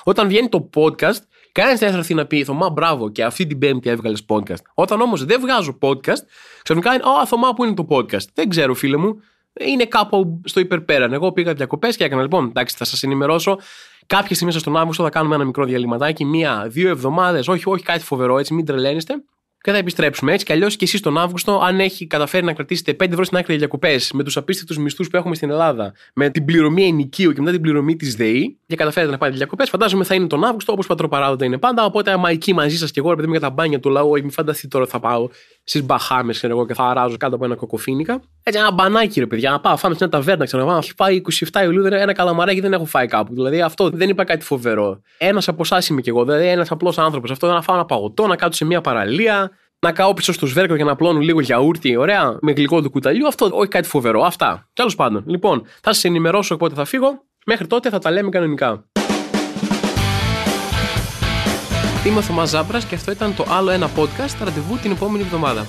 Όταν 0.04 0.28
βγαίνει 0.28 0.50
το 0.50 0.70
podcast, 0.76 1.20
Κανένα 1.52 1.78
δεν 1.78 1.92
θα 1.92 1.98
έρθει 1.98 2.14
να 2.14 2.26
πει 2.26 2.44
Θωμά, 2.44 2.70
μπράβο, 2.70 3.10
και 3.10 3.24
αυτή 3.24 3.48
την 3.48 3.60
Πέμπτη 3.60 3.90
έβγαλες 3.90 4.26
podcast. 4.28 4.62
Όταν 4.74 5.02
όμως 5.02 5.26
δεν 5.26 5.42
βγάζω 5.42 5.78
podcast, 5.82 6.24
ξαφνικά 6.64 6.94
είναι 6.94 7.04
Α, 7.22 7.26
Θωμά, 7.26 7.54
που 7.54 7.64
είναι 7.64 7.74
το 7.74 7.88
podcast. 7.90 8.26
Δεν 8.34 8.50
ξέρω, 8.50 8.74
φίλε 8.74 8.98
μου. 8.98 9.22
Είναι 9.60 9.86
κάπου 9.86 10.42
στο 10.46 10.60
υπερπέραν. 10.60 11.14
Εγώ 11.14 11.32
πήγα 11.32 11.54
διακοπές 11.54 11.98
και 11.98 12.04
έκανα 12.04 12.22
λοιπόν. 12.22 12.46
Εντάξει, 12.46 12.76
θα 12.78 12.86
σας 12.86 13.04
ενημερώσω. 13.04 13.58
Κάποια 14.06 14.36
στιγμή 14.36 14.54
στον 14.54 14.78
Αύγουστο 14.78 15.04
θα 15.04 15.10
κάνουμε 15.10 15.36
ένα 15.36 15.44
μικρό 15.46 15.66
διαλυματάκι, 15.66 16.26
μία-δύο 16.26 16.90
εβδομάδες. 16.90 17.48
Όχι, 17.48 17.70
όχι 17.70 17.84
κάτι 17.84 18.04
φοβερό 18.04 18.38
έτσι, 18.38 18.54
μην 18.54 18.66
τρελαίνεστε 18.66 19.24
και 19.62 19.72
θα 19.72 19.78
επιστρέψουμε. 19.78 20.34
Έτσι 20.34 20.46
κι 20.46 20.52
αλλιώς 20.52 20.76
και 20.76 20.86
εσείς 20.86 21.00
τον 21.00 21.18
Αύγουστο, 21.18 21.60
αν 21.64 21.80
έχει 21.80 22.08
καταφέρει 22.08 22.46
να 22.46 22.54
κρατήσετε 22.54 22.92
5 22.92 23.12
ευρώ 23.12 23.24
στην 23.24 23.38
άκρη 23.38 23.56
διακοπέ 23.56 23.96
με 24.14 24.24
τους 24.24 24.38
απίστευτους 24.38 24.78
μισθούς 24.78 25.08
που 25.08 25.18
έχουμε 25.18 25.36
στην 25.36 25.50
Ελλάδα, 25.50 25.94
με 26.14 26.30
την 26.30 26.46
πληρωμή 26.46 26.88
ενοικίου 26.88 27.32
και 27.32 27.40
μετά 27.40 27.52
την 27.52 27.62
πληρωμή 27.62 27.96
της 27.96 28.16
ΔΕΗ, 28.16 28.58
και 28.68 28.76
καταφέρετε 28.76 29.12
να 29.12 29.18
πάτε 29.18 29.36
διακοπέ, 29.36 29.66
φαντάζομαι 29.66 30.04
θα 30.04 30.16
είναι 30.16 30.28
τον 30.28 30.44
Αύγουστο 30.44 30.72
όπως 30.72 30.88
πατροπαράδοτα 30.88 31.46
είναι 31.46 31.58
πάντα. 31.58 31.86
Οπότε, 31.86 32.12
άμα 32.12 32.30
εκεί 32.30 32.54
μαζί 32.54 32.78
σας 32.78 32.92
και 32.92 33.00
εγώ, 33.00 33.12
επειδή 33.12 33.28
με 33.28 33.38
για 33.38 33.48
τα 33.48 33.50
μπάνια 33.50 33.80
του 33.80 33.90
λαού, 33.90 34.12
μην 34.12 34.32
φανταστείτε 34.32 34.68
τώρα 34.68 34.86
θα 34.86 35.00
πάω 35.00 35.30
στις 35.64 35.84
Μπαχάμες, 35.84 36.38
ξέρω 36.38 36.54
εγώ, 36.54 36.66
και 36.66 36.74
θα 36.74 36.84
αράζω 36.84 37.18
κάτω 37.18 37.36
από 37.36 37.46
ένα 37.46 37.56
κοκοφίνικα. 37.56 38.22
Έτσι, 38.44 38.60
ένα 38.60 38.72
μπανάκι, 38.72 39.20
ρε 39.20 39.28
παιδιά, 39.28 39.52
να 39.52 39.60
πάω, 39.60 39.78
φάμε 39.78 39.96
σε 39.96 40.04
μια 40.04 40.12
ταβέρνα, 40.12 40.46
ξέρω 40.46 40.64
εγώ. 40.64 40.78
Έχει 40.78 40.96
πάει 40.96 41.22
27 41.52 41.64
Ιουλίου, 41.64 41.86
ένα 41.86 42.14
καλαμαράκι 42.14 42.60
δεν 42.60 42.74
έχω 42.74 42.86
φάει 42.86 43.08
κάπου. 43.08 43.34
Δηλαδή, 43.34 43.62
αυτό 43.62 43.90
δεν 43.90 44.10
είπα 44.10 44.24
κάτι 44.24 44.46
φοβερό. 44.46 45.02
Ένας 45.18 45.48
από 45.48 45.62
εσάς 45.62 45.88
είμαι 45.88 46.02
κι 46.02 46.10
εγώ, 46.10 46.24
δηλαδή 46.24 46.48
ένας 46.48 46.72
απλός 46.72 46.98
άνθρωπος. 46.98 47.32
Αυτό 47.32 47.48
να 47.48 47.62
φάω 47.62 47.76
ένα 47.76 47.86
παγωτό, 47.86 48.28
να 48.28 48.36
κάτσω 48.36 48.58
σε 48.58 48.66
μια 48.66 48.82
παραλία, 48.82 49.52
να 49.80 49.92
κάω 49.92 50.14
πίσω 50.14 50.34
στο 50.34 50.46
σβέρκο 50.46 50.76
για 50.76 50.86
να 50.86 50.96
πλώνω 50.96 51.20
λίγο 51.20 51.40
γιαούρτι, 51.40 51.96
ωραία, 51.96 52.38
με 52.42 52.52
γλυκό 52.52 52.82
του 52.82 52.90
κουταλιού. 52.90 53.28
Αυτό 53.28 53.50
όχι 53.52 53.68
κάτι 53.68 53.88
φοβερό. 53.88 54.24
Αυτά. 54.24 54.70
Τέλος 54.74 54.96
πάντων. 54.96 55.24
Λοιπόν, 55.28 55.64
θα 55.82 55.94
σας 55.94 56.04
ενημερώσω 56.04 56.58
πότε 56.58 56.76
θα 56.76 56.86
φύγω. 56.86 57.24
Μέχρι 57.46 57.68
τότε 57.68 57.90
θα 57.90 58.00
τα 58.00 58.12
λέμε 58.12 58.30
κανονικά. 58.30 58.86
Είμαι 62.06 62.18
ο 62.18 62.22
Θωμάς 62.22 62.50
Ζάμπρας 62.50 62.86
και 62.86 62.96
αυτό 62.96 63.12
ήταν 63.12 63.36
το 63.36 63.46
άλλο 63.50 63.70
ένα 63.70 63.90
podcast 63.96 64.36
ραντεβού 64.44 64.78
την 64.78 64.92
επόμενη 64.92 65.24
εβδομάδα. 65.24 65.66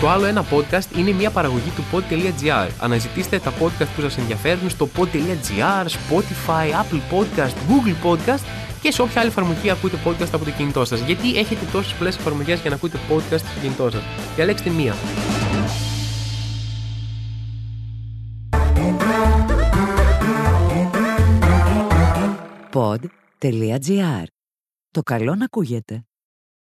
Το 0.00 0.08
άλλο 0.08 0.24
ένα 0.24 0.44
podcast 0.50 0.96
είναι 0.96 1.12
μια 1.12 1.30
παραγωγή 1.30 1.72
του 1.76 1.84
pod.gr. 1.92 2.68
Αναζητήστε 2.80 3.38
τα 3.38 3.52
podcast 3.60 3.86
που 3.96 4.00
σας 4.00 4.18
ενδιαφέρουν 4.18 4.70
στο 4.70 4.88
pod.gr, 4.96 5.86
Spotify, 5.86 6.70
Apple 6.70 7.00
Podcast, 7.10 7.54
Google 7.68 8.06
Podcast 8.06 8.42
και 8.82 8.90
σε 8.90 9.02
όποια 9.02 9.20
άλλη 9.20 9.30
εφαρμογή 9.30 9.70
ακούτε 9.70 9.96
podcast 10.04 10.28
από 10.32 10.44
το 10.44 10.50
κινητό 10.50 10.84
σας. 10.84 11.00
Γιατί 11.00 11.38
έχετε 11.38 11.64
τόσες 11.72 11.92
πολλές 11.92 12.16
εφαρμογές 12.16 12.60
για 12.60 12.70
να 12.70 12.76
ακούτε 12.76 12.98
podcast 13.10 13.38
στο 13.38 13.60
κινητό 13.60 13.90
σας. 13.90 14.02
Διαλέξτε 14.34 14.70
μία. 14.70 14.94
Pod.gr. 23.38 24.24
Το 24.90 25.02
καλό 25.02 25.34
να 25.34 25.44
ακούγεται. 25.44 26.06